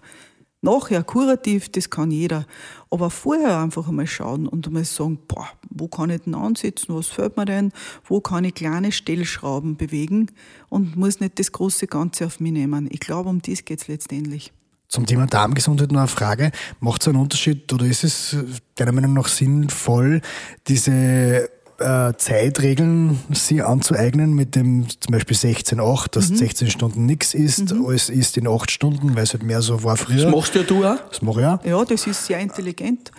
[0.68, 2.46] Nachher kurativ, das kann jeder.
[2.90, 7.08] Aber vorher einfach einmal schauen und einmal sagen, boah, wo kann ich denn ansetzen, was
[7.08, 7.72] fällt mir denn,
[8.04, 10.30] wo kann ich kleine Stellschrauben bewegen
[10.68, 12.90] und muss nicht das große Ganze auf mich nehmen.
[12.92, 14.52] Ich glaube, um das geht's letztendlich.
[14.90, 16.52] Zum Thema Darmgesundheit noch eine Frage.
[16.82, 18.44] Macht es einen Unterschied oder ist es äh,
[18.76, 20.22] deiner Meinung nach sinnvoll,
[20.68, 21.50] diese
[21.80, 28.10] äh, Zeitregeln sie anzueignen mit dem zum Beispiel 16-8, dass 16 Stunden nichts ist, alles
[28.10, 30.24] ist in 8 Stunden, weil es halt mehr so war früher.
[30.26, 30.98] Das machst ja du auch.
[31.10, 31.66] Das mache ich auch.
[31.66, 33.12] Ja, das ist sehr intelligent.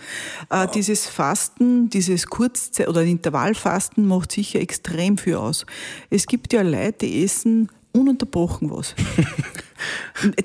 [0.49, 5.65] Äh, dieses Fasten, dieses Kurzzeit- oder Intervallfasten macht sicher extrem viel aus.
[6.09, 8.93] Es gibt ja Leute, die essen ununterbrochen was.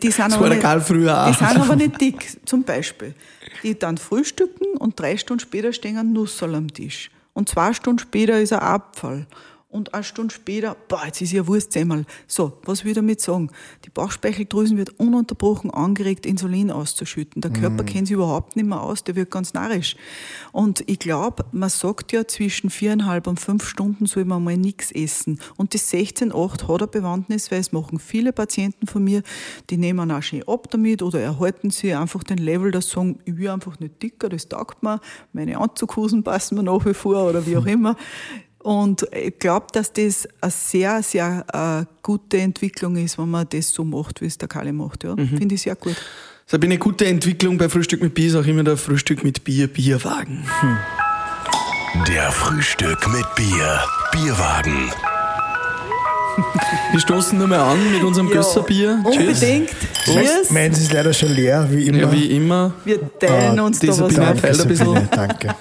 [0.03, 1.27] Die sind, Das aber war der nicht, Karl früher auch.
[1.27, 3.15] die sind aber nicht dick, zum Beispiel.
[3.65, 7.11] Die dann frühstücken und drei Stunden später stehen ein Nussel am Tisch.
[7.35, 9.27] Und zwei Stunden später ist ein Abfall.
[9.75, 12.05] Und eine Stunde später, boah, jetzt ist ja Wurstsemmel.
[12.29, 13.51] So, was will ich damit sagen?
[13.85, 17.43] Die Bauchspeicheldrüsen wird ununterbrochen angeregt, Insulin auszuschütten.
[17.43, 19.97] Der Körper kennt sich überhaupt nicht mehr aus, der wird ganz narrisch.
[20.53, 24.93] Und ich glaube, man sagt ja, zwischen viereinhalb und fünf Stunden soll man mal nichts
[24.93, 25.41] essen.
[25.57, 29.25] Und das 16,8 hat eine Bewandtnis, weil es machen viele Patienten von mir,
[29.71, 33.19] die nehmen auch schön ab damit oder erhalten sie einfach den Level, dass sie sagen,
[33.25, 35.01] ich will einfach nicht dicker, das taugt mir,
[35.33, 37.97] meine Anzughosen passen mir nach wie vor oder wie auch immer.
[38.65, 43.69] Und ich glaube, dass das eine sehr, sehr äh, gute Entwicklung ist, wenn man das
[43.69, 45.05] so macht, wie es der Kalle macht.
[45.05, 45.15] Ja.
[45.17, 45.97] Finde ich sehr gut.
[46.47, 49.69] Sabine, eine gute Entwicklung bei Frühstück mit Bier ist auch immer der Frühstück mit Bier,
[49.69, 50.47] Bierwagen.
[52.09, 53.81] Der Frühstück mit Bier.
[54.13, 54.91] Bierwagen.
[56.93, 59.03] Wir stoßen nur mal an mit unserem Gösserbier.
[59.11, 59.17] Tschüss.
[59.43, 59.71] Unbedingt.
[60.05, 60.51] Cheers.
[60.51, 61.99] Meins ist leider schon leer, wie immer.
[61.99, 62.73] Ja, wie immer.
[62.85, 65.09] Wir teilen Ah, uns da was ein bisschen.
[65.11, 65.55] Danke.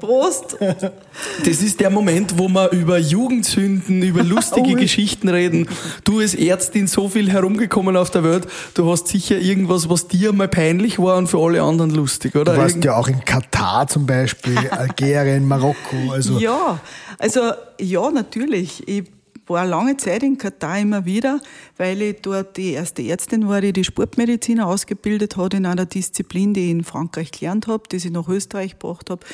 [0.00, 0.56] Prost.
[0.60, 4.74] Das ist der Moment, wo wir über Jugendsünden, über lustige Ui.
[4.80, 5.68] Geschichten reden.
[6.04, 10.32] Du als Ärztin so viel herumgekommen auf der Welt, du hast sicher irgendwas, was dir
[10.32, 12.52] mal peinlich war und für alle anderen lustig, oder?
[12.52, 16.12] Du warst Irgend- ja auch in Katar zum Beispiel, Algerien, Marokko.
[16.12, 16.80] Also Ja,
[17.18, 17.40] also
[17.80, 18.86] ja, natürlich.
[18.88, 19.04] Ich
[19.46, 21.40] war lange Zeit in Katar immer wieder,
[21.76, 26.54] weil ich dort die erste Ärztin war, die die Sportmediziner ausgebildet hat in einer Disziplin,
[26.54, 29.24] die ich in Frankreich gelernt habe, die ich nach Österreich gebracht habe.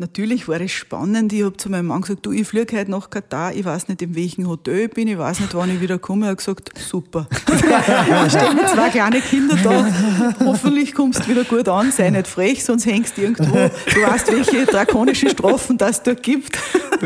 [0.00, 1.30] Natürlich war es spannend.
[1.34, 4.00] Ich habe zu meinem Mann gesagt, du, ich fliege heute nach Katar, ich weiß nicht,
[4.00, 6.24] in welchem Hotel ich bin, ich weiß nicht, wann ich wieder komme.
[6.24, 7.28] Er hat gesagt, super.
[7.46, 10.34] da stehen mit zwei kleine Kinder da.
[10.46, 13.52] Hoffentlich kommst du wieder gut an, sei nicht frech, sonst hängst du irgendwo.
[13.52, 16.58] Du weißt, welche drakonischen Strafen das dort gibt.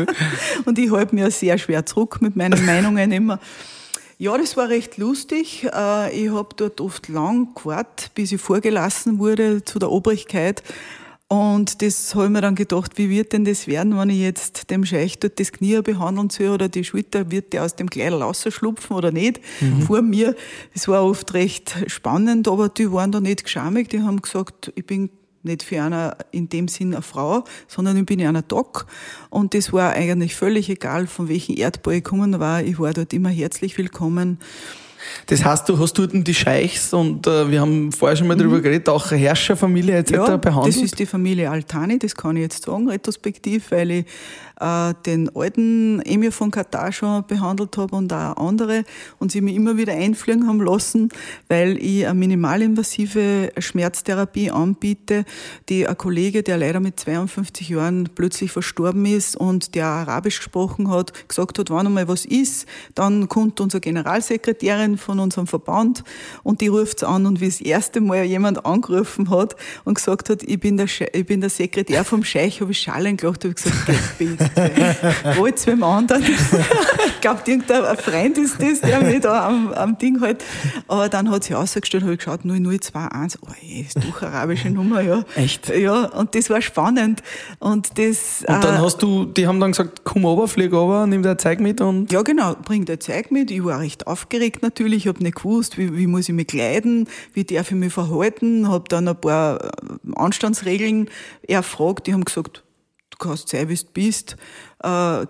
[0.65, 3.41] Und ich halte mir sehr schwer zurück mit meinen Meinungen immer.
[4.17, 5.65] Ja, das war recht lustig.
[5.65, 10.63] Äh, Ich habe dort oft lang gewartet, bis ich vorgelassen wurde zu der Obrigkeit.
[11.27, 14.69] Und das habe ich mir dann gedacht, wie wird denn das werden, wenn ich jetzt
[14.69, 18.21] dem Scheich dort das Knie behandeln soll oder die Schulter, wird der aus dem Kleidel
[18.21, 19.41] rausschlupfen oder nicht?
[19.87, 20.35] Vor mir.
[20.73, 23.89] Das war oft recht spannend, aber die waren da nicht geschamig.
[23.89, 25.09] Die haben gesagt, ich bin
[25.41, 28.85] nicht für einer in dem Sinn eine Frau, sondern ich bin ja einer Doc.
[29.29, 32.61] Und das war eigentlich völlig egal, von welchem Erdball ich gekommen war.
[32.61, 34.39] Ich war dort immer herzlich willkommen.
[35.27, 38.39] Das heißt, du hast dort die Scheichs und äh, wir haben vorher schon mal mhm.
[38.39, 40.11] darüber geredet, auch Herrscherfamilie etc.
[40.11, 40.75] Ja, behandelt.
[40.75, 44.05] Das ist die Familie Altani, das kann ich jetzt sagen, retrospektiv, weil ich
[44.59, 48.83] äh, den alten Emir von Katar schon behandelt habe und auch andere
[49.19, 51.09] und sie mich immer wieder einfliegen haben lassen,
[51.47, 55.25] weil ich eine minimalinvasive Schmerztherapie anbiete,
[55.69, 60.89] die ein Kollege, der leider mit 52 Jahren plötzlich verstorben ist und der Arabisch gesprochen
[60.89, 66.03] hat, gesagt hat, wenn einmal was ist, dann kommt unsere Generalsekretärin von unserem Verband
[66.43, 70.43] und die ruft an und wie das erste Mal jemand angerufen hat und gesagt hat,
[70.43, 73.63] ich bin der, ich bin der Sekretär vom Scheich, habe ich Schalen gelacht, habe ich
[73.63, 74.49] gesagt, bitte
[75.37, 76.23] Wollt mit dem anderen.
[76.23, 80.43] ich glaube, irgendein Freund ist das, der mich da am, am Ding halt.
[80.87, 84.69] Aber dann hat sie ausgestellt, habe ich geschaut, 0021, oh, ey, ist doch eine arabische
[84.69, 85.23] Nummer, ja.
[85.35, 85.69] Echt?
[85.69, 87.21] Ja, und das war spannend.
[87.59, 88.43] Und das.
[88.47, 91.37] Und dann äh, hast du, die haben dann gesagt, komm runter, flieg runter, nimm dein
[91.37, 92.11] Zeug mit und.
[92.11, 93.51] Ja, genau, bring dein Zeug mit.
[93.51, 97.07] Ich war recht aufgeregt natürlich, ich habe nicht gewusst, wie, wie muss ich mich kleiden,
[97.33, 99.69] wie darf ich mich verhalten, habe dann ein paar äh,
[100.15, 101.09] Anstandsregeln
[101.47, 102.63] erfragt, die haben gesagt,
[103.09, 104.35] du kannst sein, wie du bist,
[104.83, 105.25] äh,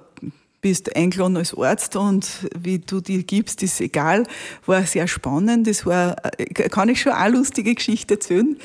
[0.66, 4.24] bist eingeladen als Arzt und wie du dir gibst, ist egal.
[4.66, 5.68] War sehr spannend.
[5.68, 8.58] Das war, äh, kann ich schon eine lustige Geschichte erzählen.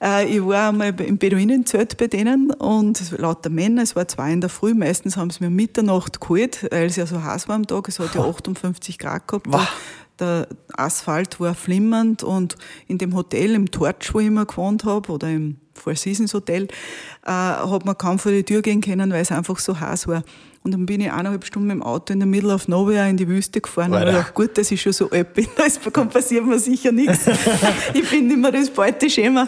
[0.00, 4.40] Äh, ich war einmal im Beduinenzelt bei denen und lauter Männer, es war zwei in
[4.40, 7.66] der Früh, meistens haben sie mir Mitternacht geholt, weil es ja so heiß war am
[7.66, 9.46] Tag, es hat ja 58 Grad gehabt.
[9.48, 9.66] Wow.
[10.18, 12.56] Der Asphalt war flimmernd und
[12.86, 16.68] in dem Hotel, im Torch, wo ich immer gewohnt habe, oder im Four Seasons Hotel,
[17.24, 20.22] äh, hat man kaum vor die Tür gehen können, weil es einfach so heiß war.
[20.64, 23.16] Und dann bin ich eineinhalb Stunden mit dem Auto in der Middle of Nowhere in
[23.16, 23.92] die Wüste gefahren.
[23.92, 27.26] Und ich dachte, gut, dass ich schon so alt bin, da passiert mir sicher nichts.
[27.94, 29.44] ich bin nicht mehr das Beuteschema.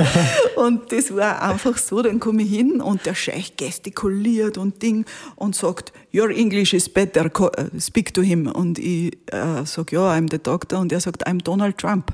[0.57, 5.05] Und das war einfach so, dann komme ich hin und der Scheich gestikuliert und Ding
[5.37, 8.49] und sagt, your English is better, äh, speak to him.
[8.49, 10.81] Und ich äh, sage, ja, I'm the doctor.
[10.81, 12.13] Und er sagt, I'm Donald Trump.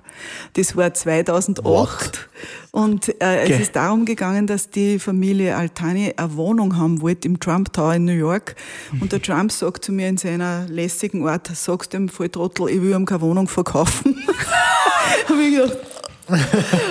[0.55, 1.65] Das war 2008.
[1.65, 2.29] What?
[2.73, 3.53] Und äh, okay.
[3.53, 7.95] es ist darum gegangen, dass die Familie Altani eine Wohnung haben wollte im Trump Tower
[7.95, 8.55] in New York.
[9.01, 12.93] Und der Trump sagt zu mir in seiner lässigen Art, sagst dem Volltrottel, ich will
[12.93, 14.17] ihm keine Wohnung verkaufen.
[15.29, 15.79] Hab ich gedacht,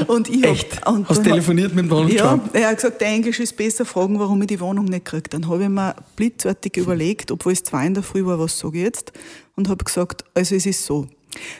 [0.08, 0.82] und ich Echt?
[0.82, 2.50] Hab, und Hast telefoniert mit Donald ja, Trump?
[2.54, 5.30] er hat gesagt, der Englisch ist besser, fragen, warum ich die Wohnung nicht kriege.
[5.30, 8.78] Dann habe ich mir blitzartig überlegt, obwohl es zwei in der Früh war, was sage
[8.78, 9.14] ich jetzt?
[9.56, 11.08] Und habe gesagt, also es ist so,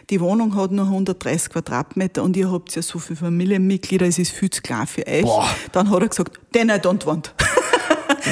[0.10, 4.32] die Wohnung hat nur 130 Quadratmeter und ihr habt ja so viele Familienmitglieder, es ist
[4.32, 5.24] viel zu klein für euch.
[5.24, 5.48] Boah.
[5.72, 7.34] Dann hat er gesagt, den I don't want.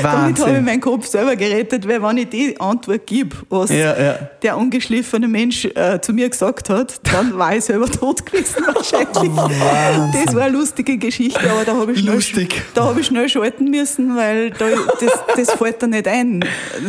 [0.01, 3.99] Damit habe ich meinen Kopf selber gerettet, weil wenn ich die Antwort gebe, was ja,
[3.99, 4.19] ja.
[4.41, 9.31] der ungeschliffene Mensch äh, zu mir gesagt hat, dann war ich selber tot gewesen wahrscheinlich.
[9.35, 13.29] Oh, das war eine lustige Geschichte, aber da habe ich, schnell, da hab ich schnell
[13.29, 14.65] schalten müssen, weil da,
[14.99, 16.43] das, das fällt da nicht ein.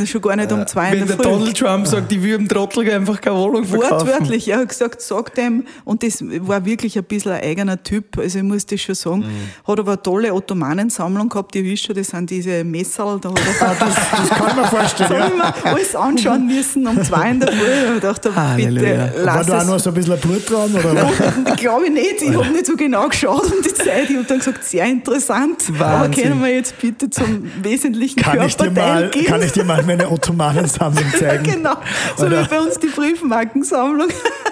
[0.05, 2.89] Schon gar nicht um zwei Wenn der, der Donald Trump sagt, ich will dem Trottel
[2.91, 4.09] einfach keine Wohnung verkaufen.
[4.09, 8.19] Wortwörtlich, er hat gesagt, sag dem, und das war wirklich ein bisschen ein eigener Typ,
[8.19, 9.71] also ich muss das schon sagen, mhm.
[9.71, 13.29] hat aber eine tolle Ottomanensammlung gehabt, ihr wisst schon, das sind diese Messer Messerl da.
[13.29, 15.33] Ah, das, das kann man vorstellen.
[15.39, 15.55] Ja.
[15.55, 17.93] habe alles anschauen müssen um zwei in der Früh.
[17.93, 20.75] Und dachte, bitte, lass War da auch noch so ein bisschen Blut dran?
[20.75, 21.55] Oder?
[21.57, 22.23] Glaube ich nicht.
[22.23, 24.09] Ich habe nicht so genau geschaut um die Zeit.
[24.09, 25.65] Ich habe dann gesagt, sehr interessant.
[25.79, 25.83] Wahnsinn.
[25.83, 29.27] Aber können wir jetzt bitte zum wesentlichen kann ich dir mal, gehen?
[29.27, 31.43] Kann ich dir mal meine Ottomanensammlung zeigen?
[31.45, 31.75] genau.
[32.17, 32.43] So oder?
[32.43, 34.09] wie bei uns die Briefmarkensammlung.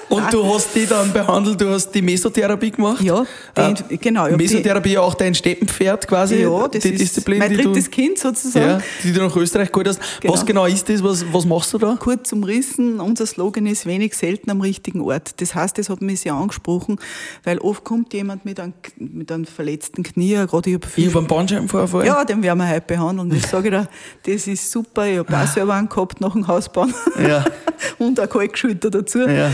[0.08, 3.02] Und du hast die dann behandelt, du hast die Mesotherapie gemacht?
[3.02, 3.24] Ja,
[3.56, 4.28] die, äh, genau.
[4.28, 8.66] Mesotherapie auch dein Steppenpferd quasi, ja, das die ist Disziplin, mein drittes Kind sozusagen.
[8.66, 10.00] Ja, die du nach Österreich geholt hast.
[10.20, 10.32] Genau.
[10.32, 11.02] Was genau ist das?
[11.02, 11.96] Was, was machst du da?
[11.98, 15.40] Kurz umrissen, unser Slogan ist wenig selten am richtigen Ort.
[15.40, 16.98] Das heißt, das hat mich sehr angesprochen,
[17.44, 21.18] weil oft kommt jemand mit einem, mit einem verletzten Knie, gerade ich habe Ich habe
[21.18, 22.06] einen Bandscheibenvorfall.
[22.06, 23.32] Ja, den werden wir heute behandeln.
[23.34, 23.88] Ich sage dir,
[24.24, 25.06] das ist super.
[25.06, 26.94] Ich habe auch selber einen gehabt nach dem Hausbauen.
[27.20, 27.44] Ja.
[27.98, 29.20] Und auch Kalkschulter dazu.
[29.20, 29.50] Ja.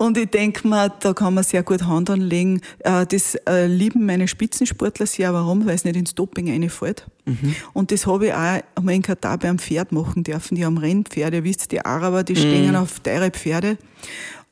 [0.00, 2.62] Und ich denke mir, da kann man sehr gut Hand anlegen.
[2.78, 5.34] Äh, das äh, lieben meine Spitzensportler sehr.
[5.34, 5.66] Warum?
[5.66, 7.06] Weil es nicht ins Doping reinfällt.
[7.26, 7.54] Mhm.
[7.74, 10.54] Und das habe ich auch einmal in Katar beim Pferd machen dürfen.
[10.54, 11.36] Die haben Rennpferde.
[11.36, 12.76] Ihr wisst, die Araber, die stehen mhm.
[12.76, 13.76] auf teure Pferde.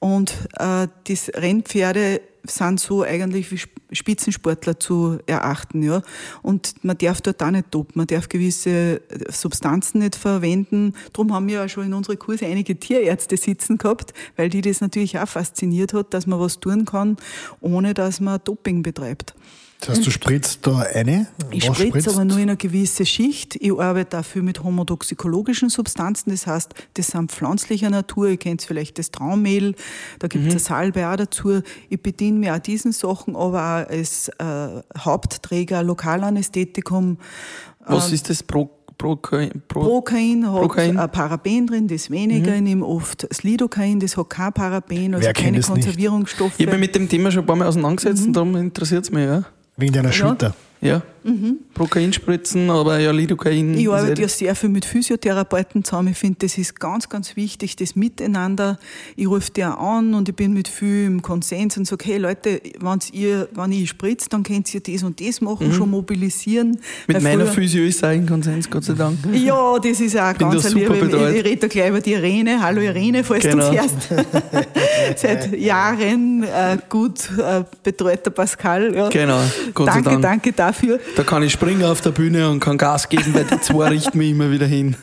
[0.00, 3.60] Und äh, das Rennpferde sind so eigentlich wie
[3.94, 6.02] Spitzensportler zu erachten, ja.
[6.42, 10.94] Und man darf dort auch nicht dopen, man darf gewisse Substanzen nicht verwenden.
[11.12, 14.80] Darum haben wir ja schon in unsere Kurse einige Tierärzte sitzen gehabt, weil die das
[14.80, 17.16] natürlich auch fasziniert hat, dass man was tun kann,
[17.60, 19.34] ohne dass man Doping betreibt.
[19.80, 21.28] Das heißt, du spritzt da eine?
[21.52, 23.56] Ich spritze aber nur in einer gewissen Schicht.
[23.56, 28.28] Ich arbeite dafür mit homotoxikologischen Substanzen, das heißt, das sind pflanzlicher Natur.
[28.28, 29.76] Ihr kennt vielleicht das Traummehl,
[30.18, 30.58] da gibt es mhm.
[30.58, 31.62] Salbe auch dazu.
[31.88, 37.18] Ich bediene mich auch diesen Sachen, aber auch als äh, Hauptträger Lokalanästhetikum.
[37.86, 40.98] Was äh, ist das pro Prokain, Pro, Prokain hat Prokain.
[40.98, 42.56] ein Paraben drin, das weniger, mhm.
[42.56, 46.58] ich nehme oft das Lidocain, das hat kein Paraben, also Wer keine Konservierungsstoffe.
[46.58, 48.26] Ich habe mich mit dem Thema schon ein paar Mal auseinandergesetzt mhm.
[48.26, 49.44] und darum interessiert es mich, ja.
[49.78, 50.54] Wegen deiner Schulter?
[50.80, 51.02] Ja.
[51.28, 51.58] Mhm.
[51.74, 53.74] Prokainspritzen, aber ja, Lidocain.
[53.74, 56.08] Ich arbeite ja sehr viel mit Physiotherapeuten zusammen.
[56.08, 58.78] Ich finde, das ist ganz, ganz wichtig, das Miteinander.
[59.16, 62.18] Ich rufe die auch an und ich bin mit viel im Konsens und sage, hey
[62.18, 65.72] Leute, wenn's ihr, wenn ich spritze, dann könnt ihr das und das machen, mhm.
[65.72, 66.78] schon mobilisieren.
[67.06, 69.18] Mit meiner Physio ist auch in Konsens, Gott sei Dank.
[69.32, 70.90] Ja, das ist auch bin ganz lieb.
[70.90, 72.62] Ich, ich rede da gleich über die Irene.
[72.62, 73.70] Hallo Irene, falls genau.
[73.70, 74.08] du hörst.
[75.16, 78.94] Seit Jahren äh, gut äh, betreuter Pascal.
[78.94, 79.08] Ja.
[79.08, 79.40] Genau,
[79.74, 80.22] Gott danke, sei Dank.
[80.22, 81.00] Danke dafür.
[81.18, 84.18] Da kann ich springen auf der Bühne und kann Gas geben, weil die zwei richten
[84.18, 84.94] mich immer wieder hin.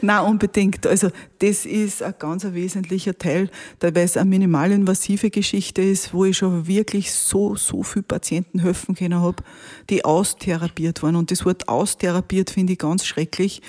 [0.00, 0.86] Nein, unbedingt.
[0.86, 1.10] Also
[1.40, 3.50] das ist ein ganz wesentlicher Teil,
[3.80, 8.94] weil es eine minimalinvasive Geschichte ist, wo ich schon wirklich so, so viele Patienten helfen
[8.94, 9.42] können habe,
[9.90, 11.16] die austherapiert waren.
[11.16, 13.60] Und das Wort austherapiert finde ich ganz schrecklich,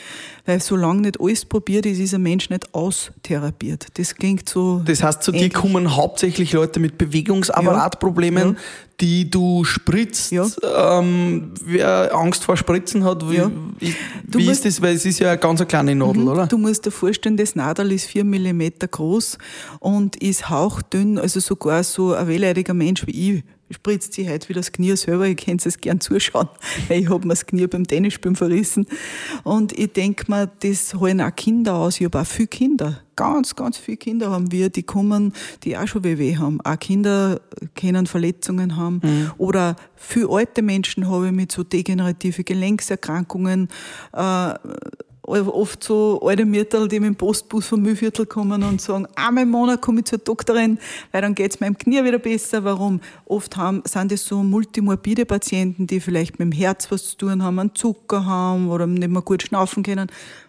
[0.46, 3.88] weil solange nicht alles probiert ist, ist ein Mensch nicht austherapiert.
[3.96, 4.82] Das klingt so.
[4.86, 5.52] Das heißt, zu ähnlich.
[5.52, 8.56] dir kommen hauptsächlich Leute mit Bewegungsapparatproblemen, ja.
[9.02, 10.32] Die du spritzt.
[10.32, 10.46] Ja.
[11.00, 13.52] Ähm, wer Angst vor Spritzen hat, wie, ja.
[14.28, 14.82] wie ist das?
[14.82, 16.28] Weil es ist ja eine ganz kleine Nadel, mhm.
[16.28, 16.48] oder?
[16.48, 19.38] Du musst dir vorstellen, das Nadel ist vier Millimeter groß
[19.80, 24.54] und ist hauchdünn, also sogar so ein wehleidiger Mensch wie ich spritzt sich heute wie
[24.54, 25.28] das Knie selber.
[25.28, 26.50] Ich kann es gern zuschauen,
[26.88, 28.86] weil ich habe mir das Knie beim Tennisspielen verrissen.
[29.44, 32.00] Und ich denke mir, das holen auch Kinder aus.
[32.00, 33.02] Ich habe auch viele Kinder.
[33.16, 36.62] Ganz, ganz viele Kinder haben wir, die kommen, die auch schon WW haben.
[36.62, 37.42] Auch Kinder
[37.76, 39.02] können Verletzungen haben.
[39.04, 39.32] Mhm.
[39.38, 43.68] Oder viele alte Menschen habe ich mit so degenerative Gelenkserkrankungen,
[44.14, 44.54] äh,
[45.30, 49.52] oft so alte Mütter, die mit dem Postbus vom Mühlviertel kommen und sagen, einmal im
[49.52, 50.80] Monat komme ich zur Doktorin,
[51.12, 52.64] weil dann geht es meinem Knie wieder besser.
[52.64, 53.00] Warum?
[53.26, 57.44] Oft haben, sind es so multimorbide Patienten, die vielleicht mit dem Herz was zu tun
[57.44, 60.08] haben, einen Zucker haben oder nicht mehr gut schnaufen können.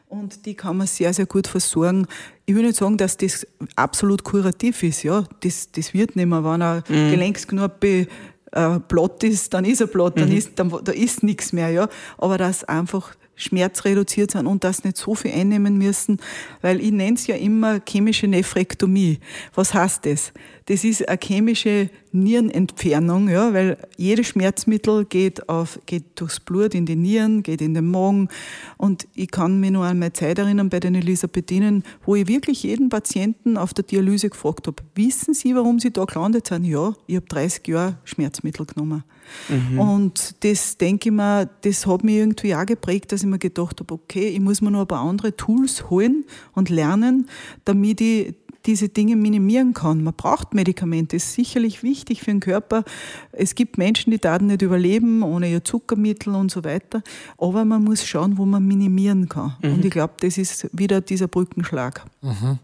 [0.08, 2.06] Und die kann man sehr, sehr gut versorgen.
[2.44, 5.04] Ich will nicht sagen, dass das absolut kurativ ist.
[5.04, 6.42] Ja, das, das wird nicht mehr.
[6.42, 7.10] Wenn ein mhm.
[7.12, 8.08] Gelenksknorpel
[8.50, 10.36] äh, platt ist, dann ist er platt, dann mhm.
[10.36, 11.70] ist, dann, da ist nichts mehr.
[11.70, 16.18] Ja, aber dass einfach schmerzreduziert sind und das nicht so viel einnehmen müssen,
[16.60, 19.18] weil ich nenne es ja immer chemische Nephrektomie.
[19.54, 20.32] Was heißt das?
[20.66, 26.86] Das ist eine chemische Nierenentfernung, ja, weil jedes Schmerzmittel geht, auf, geht durchs Blut in
[26.86, 28.28] die Nieren, geht in den Magen.
[28.76, 32.64] Und ich kann mich noch an meine Zeit erinnern bei den Elisabethinen, wo ich wirklich
[32.64, 36.64] jeden Patienten auf der Dialyse gefragt habe, wissen Sie, warum Sie da gelandet sind?
[36.64, 39.04] Ja, ich habe 30 Jahre Schmerzmittel genommen.
[39.48, 39.78] Mhm.
[39.78, 43.80] Und das denke ich mir, das hat mich irgendwie auch geprägt, dass ich mir gedacht
[43.80, 47.28] habe, okay, ich muss mir noch ein paar andere Tools holen und lernen,
[47.64, 48.34] damit ich
[48.66, 50.02] diese Dinge minimieren kann.
[50.02, 52.84] Man braucht Medikamente, das ist sicherlich wichtig für den Körper.
[53.32, 57.02] Es gibt Menschen, die daten nicht überleben ohne ihr Zuckermittel und so weiter,
[57.38, 59.56] aber man muss schauen, wo man minimieren kann.
[59.62, 59.74] Mhm.
[59.74, 62.04] Und ich glaube, das ist wieder dieser Brückenschlag.
[62.22, 62.58] Mhm.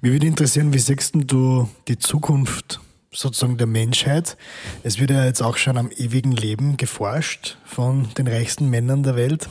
[0.00, 4.36] Mich würde interessieren, wie siehst du die Zukunft sozusagen der Menschheit?
[4.82, 9.16] Es wird ja jetzt auch schon am ewigen Leben geforscht von den reichsten Männern der
[9.16, 9.48] Welt.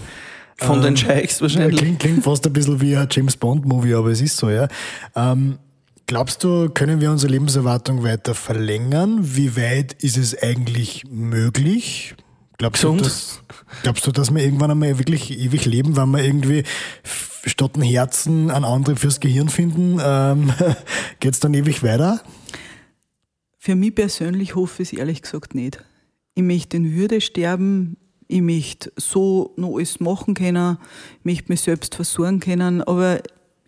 [0.57, 1.75] Von ähm, den Scheichs wahrscheinlich.
[1.75, 4.67] Ja, klingt, klingt fast ein bisschen wie ein James Bond-Movie, aber es ist so, ja.
[5.15, 5.57] Ähm,
[6.07, 9.19] Glaubst du, können wir unsere Lebenserwartung weiter verlängern?
[9.21, 12.15] Wie weit ist es eigentlich möglich?
[12.59, 13.41] Glaubst du, dass,
[13.81, 16.63] glaubst du, dass wir irgendwann einmal wirklich ewig leben, wenn wir irgendwie
[17.03, 19.99] statt ein Herzen an andere fürs Gehirn finden?
[20.01, 20.53] Ähm,
[21.19, 22.21] Geht es dann ewig weiter?
[23.57, 25.83] Für mich persönlich hoffe ich es ehrlich gesagt nicht.
[26.35, 27.97] Ich möchte in Würde sterben,
[28.27, 30.77] ich möchte so noch alles machen können,
[31.19, 33.21] ich möchte mich selbst versorgen können, aber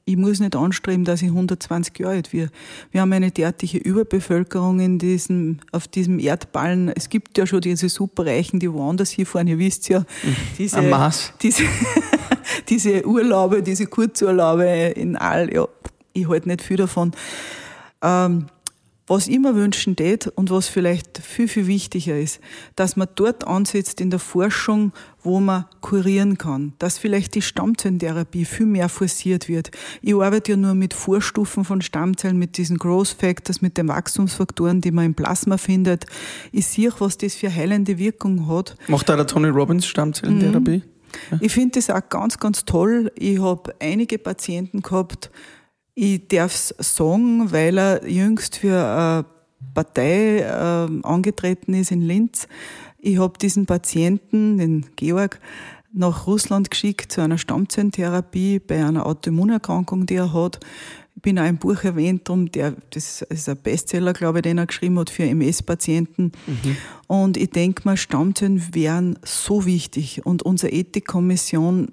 [0.08, 2.49] ich muss nicht anstreben, dass ich 120 Jahre alt werde.
[2.91, 6.89] Wir haben eine derartige Überbevölkerung in diesem, auf diesem Erdballen.
[6.95, 10.05] Es gibt ja schon diese Superreichen, die woanders hinfahren, ihr wisst ja.
[10.58, 11.34] Diese, Maß.
[11.41, 11.64] Diese,
[12.70, 15.68] diese Urlaube, diese Kurzurlaube in all, ja,
[16.14, 17.12] ich halte nicht viel davon.
[18.01, 18.45] Ähm,
[19.08, 22.41] was ich mir wünschen tät und was vielleicht viel, viel wichtiger ist,
[22.76, 24.91] dass man dort ansetzt in der Forschung,
[25.24, 29.72] wo man kurieren kann, dass vielleicht die Stammzellentherapie viel mehr forciert wird.
[30.01, 34.82] Ich arbeite ja nur mit Vorstufen von Stammzellen, mit diesen Growth Factors, mit den Wachstumsfaktoren,
[34.82, 36.05] die man im Plasma findet.
[36.51, 38.76] Ich sehe, was das für heilende Wirkung hat.
[38.88, 40.84] Macht da der Tony Robbins Stammzellentherapie?
[41.32, 41.39] Mhm.
[41.39, 43.12] Ich finde das auch ganz, ganz toll.
[43.16, 45.32] Ich habe einige Patienten gehabt,
[45.99, 49.25] ich darf es sagen, weil er jüngst für eine
[49.73, 52.47] Partei äh, angetreten ist in Linz.
[52.99, 55.39] Ich habe diesen Patienten, den Georg,
[55.91, 60.59] nach Russland geschickt zu einer Stammzellentherapie bei einer Autoimmunerkrankung, die er hat.
[61.15, 64.59] Ich bin auch im Buch erwähnt, drum der, das ist ein Bestseller, glaube ich, den
[64.59, 66.31] er geschrieben hat für MS-Patienten.
[66.45, 66.77] Mhm.
[67.07, 70.23] Und ich denke mal, Stammzellen wären so wichtig.
[70.27, 71.87] Und unsere Ethikkommission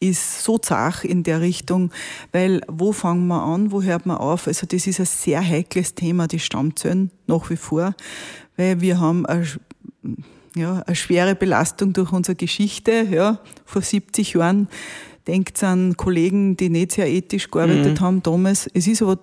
[0.00, 1.92] ist so zach in der Richtung,
[2.32, 4.46] weil wo fangen wir an, wo hört man auf?
[4.46, 7.94] Also das ist ein sehr heikles Thema, die Stammzellen nach wie vor,
[8.56, 9.46] weil wir haben eine,
[10.56, 13.06] ja, eine schwere Belastung durch unsere Geschichte.
[13.10, 14.68] Ja, vor 70 Jahren
[15.26, 18.04] denkt an Kollegen, die nicht sehr ethisch gearbeitet mhm.
[18.04, 18.70] haben damals.
[18.72, 19.18] Es ist aber,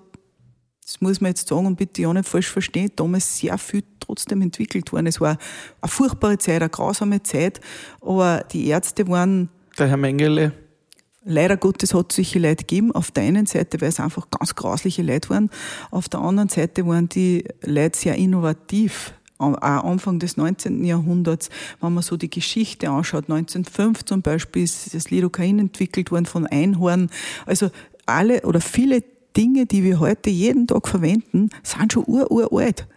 [0.84, 4.43] das muss man jetzt sagen und bitte ja nicht falsch verstehen, damals sehr viel trotzdem
[4.43, 5.07] entwickelt worden.
[5.07, 5.39] Es war
[5.82, 7.59] eine furchtbare Zeit, eine grausame Zeit,
[7.99, 10.53] aber die Ärzte waren der Herr Mengele.
[11.30, 12.93] Leider Gottes hat es solche Leute gegeben.
[12.93, 15.49] Auf der einen Seite, weil es einfach ganz grausliche Leute waren.
[15.91, 19.13] Auf der anderen Seite waren die Leute sehr innovativ.
[19.38, 20.86] Auch Anfang des 19.
[20.86, 21.49] Jahrhunderts,
[21.82, 26.47] wenn man so die Geschichte anschaut, 1905 zum Beispiel ist das Lidocain entwickelt worden von
[26.47, 27.09] Einhorn.
[27.45, 27.69] Also
[28.05, 29.03] alle oder viele
[29.36, 32.88] Dinge, die wir heute jeden Tag verwenden, sind schon ururalt.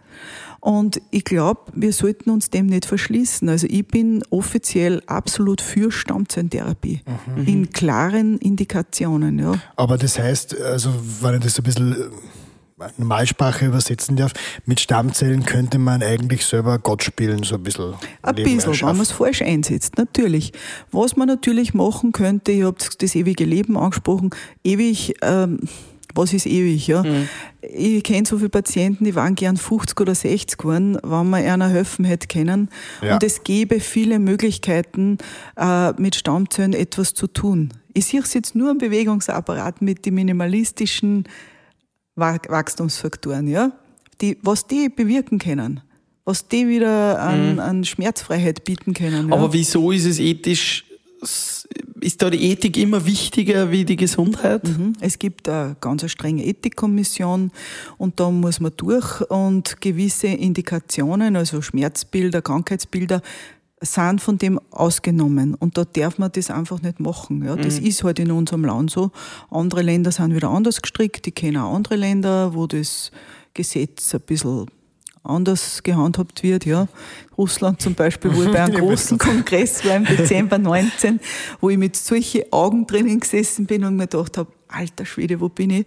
[0.61, 3.49] Und ich glaube, wir sollten uns dem nicht verschließen.
[3.49, 7.01] Also ich bin offiziell absolut für Stammzellentherapie.
[7.35, 7.47] Mhm.
[7.47, 9.55] In klaren Indikationen, ja.
[9.75, 14.33] Aber das heißt, also wenn ich das ein bisschen äh, Normalsprache übersetzen darf,
[14.65, 17.95] mit Stammzellen könnte man eigentlich selber Gott spielen, so ein bisschen.
[18.21, 20.53] Ein bisschen, wenn man es falsch einsetzt, natürlich.
[20.91, 24.29] Was man natürlich machen könnte, ich habe das ewige Leben angesprochen,
[24.63, 25.59] ewig ähm,
[26.15, 27.03] was ist ewig, ja.
[27.03, 27.27] Mhm.
[27.61, 31.69] Ich kenne so viele Patienten, die waren gern 50 oder 60 geworden, wenn man einer
[31.69, 32.69] helfen hätte können.
[33.01, 33.15] Ja.
[33.15, 35.17] Und es gäbe viele Möglichkeiten,
[35.57, 37.69] äh, mit Stammzellen etwas zu tun.
[37.93, 41.25] Ich sehe es jetzt nur am Bewegungsapparat mit den minimalistischen
[42.15, 43.71] Wachstumsfaktoren, ja.
[44.21, 45.81] Die, was die bewirken können
[46.23, 47.59] was die wieder an, mhm.
[47.59, 49.29] an Schmerzfreiheit bieten können.
[49.29, 49.35] Ja.
[49.35, 50.85] Aber wieso ist es ethisch
[51.21, 54.63] ist da die Ethik immer wichtiger wie die Gesundheit?
[54.67, 54.93] Mhm.
[54.99, 57.51] Es gibt eine ganz strenge Ethikkommission
[57.97, 63.21] und da muss man durch und gewisse Indikationen, also Schmerzbilder, Krankheitsbilder,
[63.81, 67.43] sind von dem ausgenommen und da darf man das einfach nicht machen.
[67.43, 67.87] Ja, das mhm.
[67.87, 69.11] ist halt in unserem Land so.
[69.49, 71.25] Andere Länder sind wieder anders gestrickt.
[71.25, 73.11] Ich kenne auch andere Länder, wo das
[73.53, 74.67] Gesetz ein bisschen
[75.23, 76.65] anders gehandhabt wird.
[76.65, 76.87] Ja.
[77.37, 81.19] Russland zum Beispiel, wo ich bei einem großen Kongress war im Dezember 19,
[81.59, 85.49] wo ich mit solchen Augen drinnen gesessen bin und mir gedacht habe, alter Schwede, wo
[85.49, 85.85] bin ich?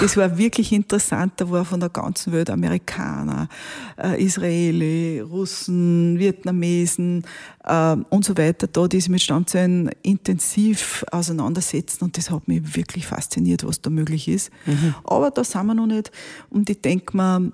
[0.00, 1.34] Das war wirklich interessant.
[1.36, 3.48] Da war von der ganzen Welt Amerikaner,
[3.96, 7.24] äh, Israeli, Russen, Vietnamesen
[7.64, 12.04] äh, und so weiter da, die sich mit Stammzellen intensiv auseinandersetzen.
[12.04, 14.50] Und das hat mich wirklich fasziniert, was da möglich ist.
[14.66, 14.94] Mhm.
[15.04, 16.10] Aber da sind wir noch nicht.
[16.50, 17.52] Und ich denke mal,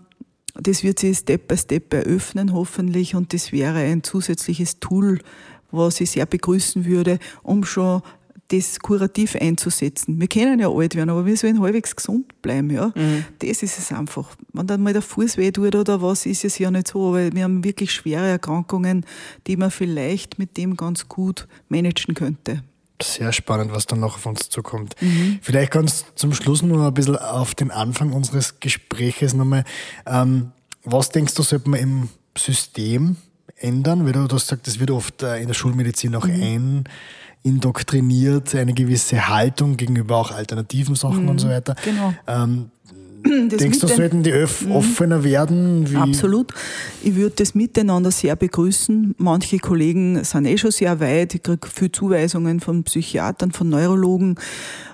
[0.55, 5.20] das wird sich Step by Step eröffnen, hoffentlich, und das wäre ein zusätzliches Tool,
[5.70, 8.03] was ich sehr begrüßen würde, um schon
[8.48, 10.20] das kurativ einzusetzen.
[10.20, 12.92] Wir können ja alt werden, aber wir sollen halbwegs gesund bleiben, ja.
[12.96, 13.24] Mhm.
[13.38, 14.34] Das ist es einfach.
[14.53, 17.32] Wenn dann mal der Fuß weh tut oder was, ist es ja nicht so, aber
[17.32, 19.07] wir haben wirklich schwere Erkrankungen,
[19.46, 22.64] die man vielleicht mit dem ganz gut managen könnte
[23.03, 24.94] sehr spannend, was dann noch auf uns zukommt.
[25.01, 25.38] Mhm.
[25.42, 29.64] Vielleicht ganz zum Schluss noch ein bisschen auf den Anfang unseres Gespräches nochmal.
[30.07, 30.53] Ähm,
[30.84, 33.16] was denkst du, sollte man im System
[33.57, 34.07] ändern?
[34.07, 36.42] Weil du hast gesagt, das wird oft äh, in der Schulmedizin auch mhm.
[36.42, 36.84] ein
[37.42, 41.30] indoktriniert, eine gewisse Haltung gegenüber auch alternativen Sachen mhm.
[41.30, 41.74] und so weiter.
[41.84, 42.12] Genau.
[42.26, 42.70] Ähm,
[43.27, 44.73] Denkst du, sollten die Öff mhm.
[44.73, 45.91] offener werden?
[45.91, 45.97] Wie?
[45.97, 46.53] Absolut.
[47.03, 49.14] Ich würde das miteinander sehr begrüßen.
[49.18, 51.35] Manche Kollegen sind eh schon sehr weit.
[51.35, 54.37] Ich kriege viele Zuweisungen von Psychiatern, von Neurologen.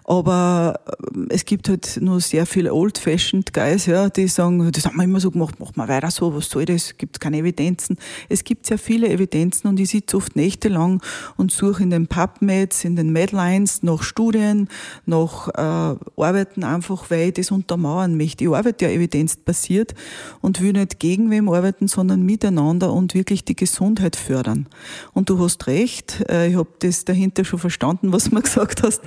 [0.09, 0.79] Aber
[1.13, 5.03] ähm, es gibt halt nur sehr viele old-fashioned Guys, ja, die sagen, das haben wir
[5.03, 6.97] immer so gemacht, mach mal weiter so, was soll das?
[6.97, 7.97] Gibt keine Evidenzen.
[8.29, 11.03] Es gibt sehr viele Evidenzen und ich sitze oft nächtelang
[11.37, 14.69] und suche in den PubMeds, in den Medlines nach Studien,
[15.07, 18.45] nach äh, Arbeiten einfach, weil ich das untermauern möchte.
[18.45, 19.95] Ich arbeite ja evidenzbasiert
[20.41, 24.69] und will nicht gegen wem arbeiten, sondern miteinander und wirklich die Gesundheit fördern.
[25.15, 29.01] Und du hast recht, äh, ich habe das dahinter schon verstanden, was du gesagt hast.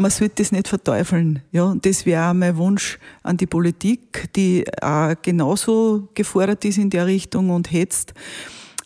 [0.00, 1.42] Äh, man sollte das nicht verteufeln.
[1.52, 6.78] Ja, und das wäre auch mein Wunsch an die Politik, die auch genauso gefordert ist
[6.78, 8.14] in der Richtung und hetzt.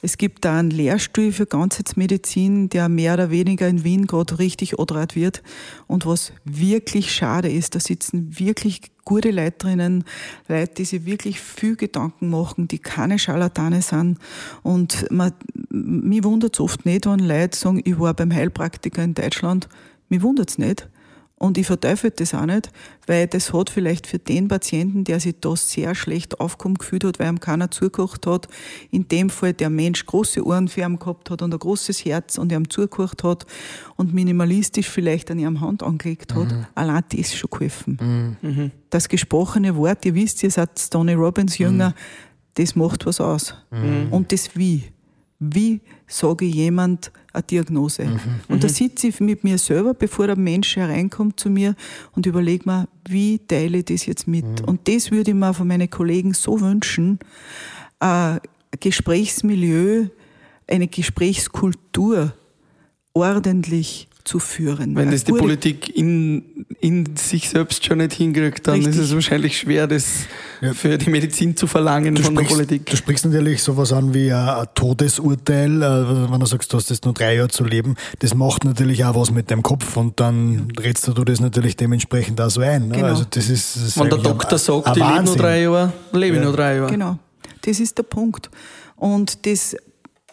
[0.02, 4.78] Es gibt da einen Lehrstuhl für Ganzheitsmedizin, der mehr oder weniger in Wien gerade richtig
[4.78, 5.42] odrat wird.
[5.86, 10.04] Und was wirklich schade ist, da sitzen wirklich gute Leute drinnen,
[10.46, 14.18] Leute, die sich wirklich viel Gedanken machen, die keine Scharlatane sind.
[14.62, 15.32] Und man,
[15.70, 19.70] mich wundert es oft nicht, wenn Leute sagen, ich war beim Heilpraktiker in Deutschland.
[20.10, 20.86] Mich wundert es nicht.
[21.45, 22.70] Und ich verteufel das auch nicht,
[23.07, 27.18] weil das hat vielleicht für den Patienten, der sich da sehr schlecht aufgekommen gefühlt hat,
[27.18, 28.49] weil ihm keiner zugekocht hat,
[28.90, 32.70] in dem Fall der Mensch große Ohrenfärben gehabt hat und ein großes Herz und ihm
[32.70, 33.45] zugekocht hat
[33.97, 36.66] und minimalistisch vielleicht an ihrem Hand angelegt hat, mhm.
[36.74, 38.38] allein das schon geholfen.
[38.40, 38.70] Mhm.
[38.88, 41.95] Das gesprochene Wort, ihr wisst, ihr seid Tony Robbins Jünger, mhm.
[42.55, 43.55] das macht was aus.
[43.70, 44.07] Mhm.
[44.11, 44.93] Und das Wie.
[45.53, 48.05] Wie sage ich jemand, eine Diagnose.
[48.05, 48.20] Mhm.
[48.49, 48.72] Und da mhm.
[48.72, 51.74] sitze ich mit mir selber, bevor der Mensch hereinkommt zu mir
[52.12, 54.45] und überlege mir, wie teile ich das jetzt mit.
[54.45, 54.64] Mhm.
[54.66, 57.18] Und das würde ich mir von meinen Kollegen so wünschen,
[57.99, 58.40] ein
[58.78, 60.07] Gesprächsmilieu,
[60.68, 62.32] eine Gesprächskultur
[63.12, 64.96] ordentlich zu führen.
[64.96, 68.94] Wenn das die Politik in, in sich selbst schon nicht hinkriegt, dann Richtig.
[68.94, 70.24] ist es wahrscheinlich schwer, das
[70.62, 70.72] ja.
[70.72, 72.86] für die Medizin zu verlangen du von sprichst, der Politik.
[72.86, 77.04] Du sprichst natürlich sowas an wie ein Todesurteil, äh, wenn du sagst, du hast jetzt
[77.04, 77.96] nur drei Jahre zu leben.
[78.20, 82.40] Das macht natürlich auch was mit deinem Kopf und dann redst du das natürlich dementsprechend
[82.40, 82.88] auch so ein.
[82.88, 82.96] Ne?
[82.96, 83.08] Genau.
[83.08, 86.36] Also das ist, das ist wenn der Doktor sagt, ich lebe nur drei Jahre, lebe
[86.36, 86.44] ich ja.
[86.44, 86.90] nur drei Jahre.
[86.90, 87.18] Genau,
[87.60, 88.50] das ist der Punkt.
[88.96, 89.76] Und das,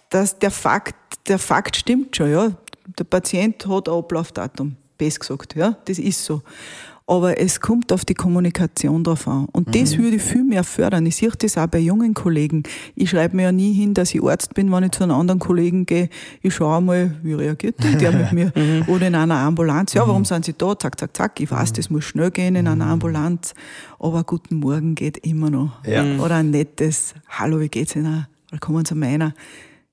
[0.09, 0.95] das, der, Fakt,
[1.27, 2.51] der Fakt stimmt schon, ja
[2.97, 6.41] der Patient hat ein Ablaufdatum, best gesagt, ja, das ist so.
[7.07, 9.45] Aber es kommt auf die Kommunikation drauf an.
[9.51, 9.71] Und mhm.
[9.73, 11.05] das würde ich viel mehr fördern.
[11.05, 12.63] Ich sehe das auch bei jungen Kollegen.
[12.95, 15.39] Ich schreibe mir ja nie hin, dass ich Arzt bin, wenn ich zu einem anderen
[15.39, 16.09] Kollegen gehe.
[16.41, 18.53] Ich schaue mal, wie reagiert der mit mir.
[18.55, 18.83] Mhm.
[18.87, 19.93] Oder in einer Ambulanz.
[19.93, 20.25] Ja, warum mhm.
[20.25, 20.77] sind Sie da?
[20.79, 21.39] Zack, zack, zack.
[21.41, 21.75] Ich weiß, mhm.
[21.75, 23.55] das muss schnell gehen in einer Ambulanz.
[23.99, 25.83] Aber guten Morgen geht immer noch.
[25.85, 26.05] Ja.
[26.17, 28.27] Oder ein nettes Hallo, wie geht's Ihnen?
[28.51, 29.33] Willkommen zu meiner.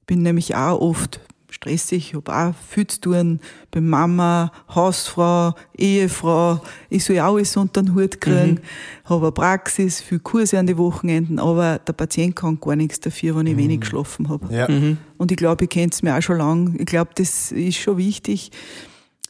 [0.07, 1.21] Bin nämlich auch oft
[1.51, 3.41] stressig, ich habe auch viel zu tun,
[3.71, 8.61] bin Mama, Hausfrau, Ehefrau, ich soll auch alles unter den Hut kriegen, mhm.
[9.05, 13.37] habe eine Praxis, viel Kurse an die Wochenenden, aber der Patient kann gar nichts dafür,
[13.37, 13.61] wenn ich mhm.
[13.61, 14.55] wenig geschlafen habe.
[14.55, 14.69] Ja.
[14.69, 14.99] Mhm.
[15.17, 17.97] Und ich glaube, ihr kennt es mir auch schon lange, ich glaube, das ist schon
[17.97, 18.51] wichtig,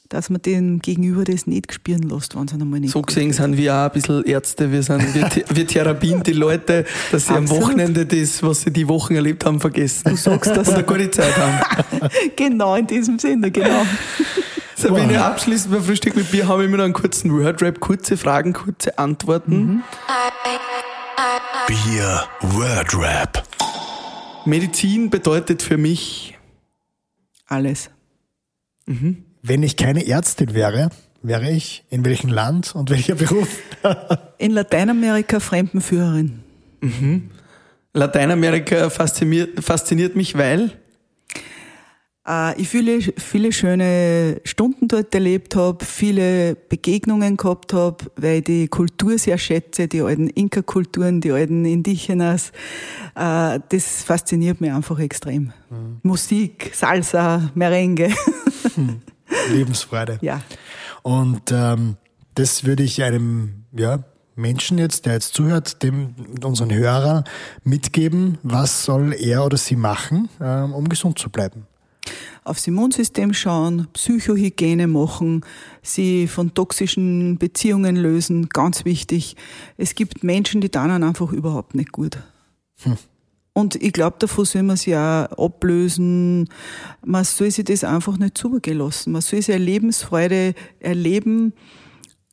[0.09, 3.57] dass man den Gegenüber das nicht spüren lässt, wenn es einmal nicht So gesehen sind
[3.57, 7.51] wir auch ein bisschen Ärzte, wir, sind, wir, wir therapien die Leute, dass sie Absolut.
[7.51, 10.09] am Wochenende das, was sie die Wochen erlebt haben, vergessen.
[10.09, 10.69] Du sagst das.
[10.69, 12.09] Und eine gute Zeit haben.
[12.37, 13.85] genau, in diesem Sinne, genau.
[14.77, 15.23] Sabine, wow.
[15.23, 18.97] abschließend beim Frühstück mit Bier haben wir immer noch einen kurzen Wordrap, kurze Fragen, kurze
[18.97, 19.57] Antworten.
[19.57, 19.83] Mhm.
[21.67, 23.43] Bier Wordrap.
[24.47, 26.39] Medizin bedeutet für mich
[27.49, 27.91] alles.
[28.87, 29.25] Mhm.
[29.43, 30.91] Wenn ich keine Ärztin wäre,
[31.23, 33.49] wäre ich in welchem Land und welcher Beruf?
[34.39, 36.41] in Lateinamerika Fremdenführerin.
[36.81, 37.31] Mhm.
[37.93, 40.73] Lateinamerika fasziniert, fasziniert mich, weil?
[42.29, 48.45] Äh, ich viele, viele schöne Stunden dort erlebt habe, viele Begegnungen gehabt habe, weil ich
[48.45, 52.53] die Kultur sehr schätze, die alten Inka-Kulturen, die alten Indigenas.
[53.17, 55.53] Äh, das fasziniert mich einfach extrem.
[55.71, 56.01] Mhm.
[56.03, 58.11] Musik, Salsa, Merengue.
[58.77, 59.01] Mhm.
[59.51, 60.19] Lebensfreude.
[60.21, 60.43] Ja.
[61.03, 61.97] Und ähm,
[62.35, 64.05] das würde ich einem ja,
[64.37, 67.25] Menschen jetzt, der jetzt zuhört, dem unseren Hörer
[67.65, 68.39] mitgeben.
[68.43, 71.67] Was soll er oder sie machen, ähm, um gesund zu bleiben?
[72.45, 75.45] Aufs Immunsystem schauen, Psychohygiene machen,
[75.83, 79.37] sie von toxischen Beziehungen lösen, ganz wichtig.
[79.77, 82.19] Es gibt Menschen, die dann einfach überhaupt nicht gut.
[82.83, 82.97] Hm.
[83.59, 86.49] Und ich glaube, davon soll man sich auch ablösen.
[87.05, 89.11] Man soll sich das einfach nicht zugehen lassen.
[89.11, 91.53] Man soll sich eine Lebensfreude erleben.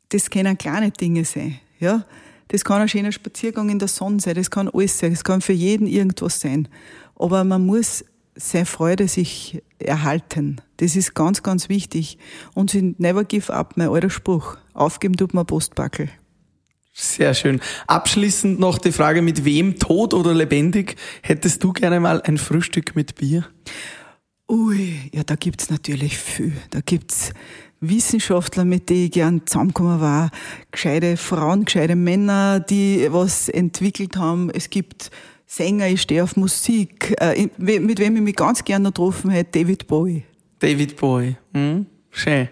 [0.10, 1.56] Das können kleine Dinge sein.
[1.80, 2.06] Ja?
[2.50, 4.36] Das kann ein schöner Spaziergang in der Sonne sein.
[4.36, 5.14] Das kann alles sein.
[5.14, 6.68] Das kann für jeden irgendwas sein.
[7.16, 8.06] Aber man muss
[8.36, 10.62] seine Freude sich erhalten.
[10.78, 12.20] Das ist ganz, ganz wichtig.
[12.54, 14.58] Und never give up, mein alter Spruch.
[14.76, 16.08] Aufgeben tut man Postbackel.
[16.98, 17.60] Sehr schön.
[17.88, 22.96] Abschließend noch die Frage, mit wem, tot oder lebendig, hättest du gerne mal ein Frühstück
[22.96, 23.46] mit Bier?
[24.50, 26.54] Ui, ja, da gibt's natürlich viel.
[26.70, 27.34] Da gibt's
[27.82, 30.32] Wissenschaftler, mit denen ich gern zusammengekommen war,
[30.72, 34.50] gescheite Frauen, gescheite Männer, die was entwickelt haben.
[34.50, 35.12] Es gibt
[35.46, 37.14] Sänger, ich stehe auf Musik.
[37.20, 40.24] Äh, mit wem ich mich ganz gern noch getroffen hätte, David Bowie.
[40.60, 41.88] David Bowie, hm?
[42.10, 42.48] schön.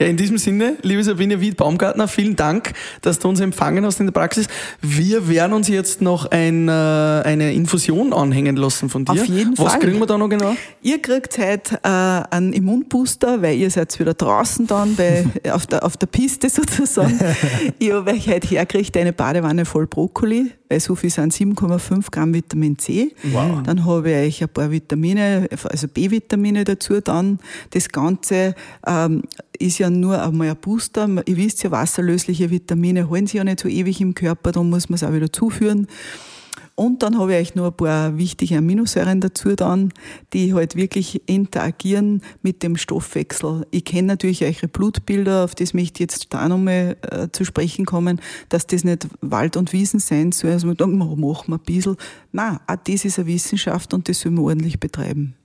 [0.00, 2.72] Ja, in diesem Sinne, liebe Sabine Wied-Baumgartner, vielen Dank,
[3.02, 4.48] dass du uns empfangen hast in der Praxis.
[4.80, 9.12] Wir werden uns jetzt noch ein, äh, eine Infusion anhängen lassen von dir.
[9.12, 9.66] Auf jeden Was Fall.
[9.66, 10.56] Was kriegen wir da noch genau?
[10.82, 15.84] Ihr kriegt heute äh, einen Immunbooster, weil ihr seid wieder draußen dann bei, auf, der,
[15.84, 17.20] auf der Piste sozusagen.
[17.78, 22.34] ich habe euch heute hergekriegt eine Badewanne voll Brokkoli, weil so viel sind 7,5 Gramm
[22.34, 23.14] Vitamin C.
[23.22, 23.62] Wow.
[23.62, 27.38] Dann habe ich euch ein paar Vitamine, also B-Vitamine dazu dann.
[27.70, 28.54] Das Ganze
[28.84, 29.22] ähm,
[29.56, 31.08] ist ja nur einmal ein Booster.
[31.26, 34.88] Ihr wisst ja, wasserlösliche Vitamine holen sich ja nicht so ewig im Körper, da muss
[34.88, 35.86] man es auch wieder zuführen.
[36.76, 39.92] Und dann habe ich euch noch ein paar wichtige Aminosäuren dazu dann,
[40.32, 43.64] die halt wirklich interagieren mit dem Stoffwechsel.
[43.70, 47.86] Ich kenne natürlich eure Blutbilder, auf das möchte ich jetzt da nochmal äh, zu sprechen
[47.86, 50.50] kommen, dass das nicht Wald und Wiesen sein soll.
[50.50, 51.96] Also man denkt, machen wir ein bisschen.
[52.32, 55.36] Nein, auch das ist eine Wissenschaft und das soll man ordentlich betreiben.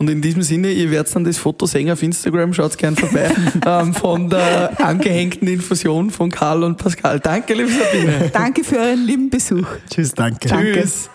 [0.00, 3.30] Und in diesem Sinne, ihr werdet dann das Foto sehen auf Instagram, schaut gern vorbei,
[3.66, 7.20] ähm, von der angehängten Infusion von Karl und Pascal.
[7.20, 8.30] Danke, liebe Sabine.
[8.32, 9.66] Danke für euren lieben Besuch.
[9.90, 10.48] Tschüss, danke.
[10.48, 11.10] Tschüss.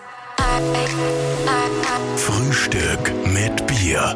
[2.16, 4.16] Frühstück mit Bier.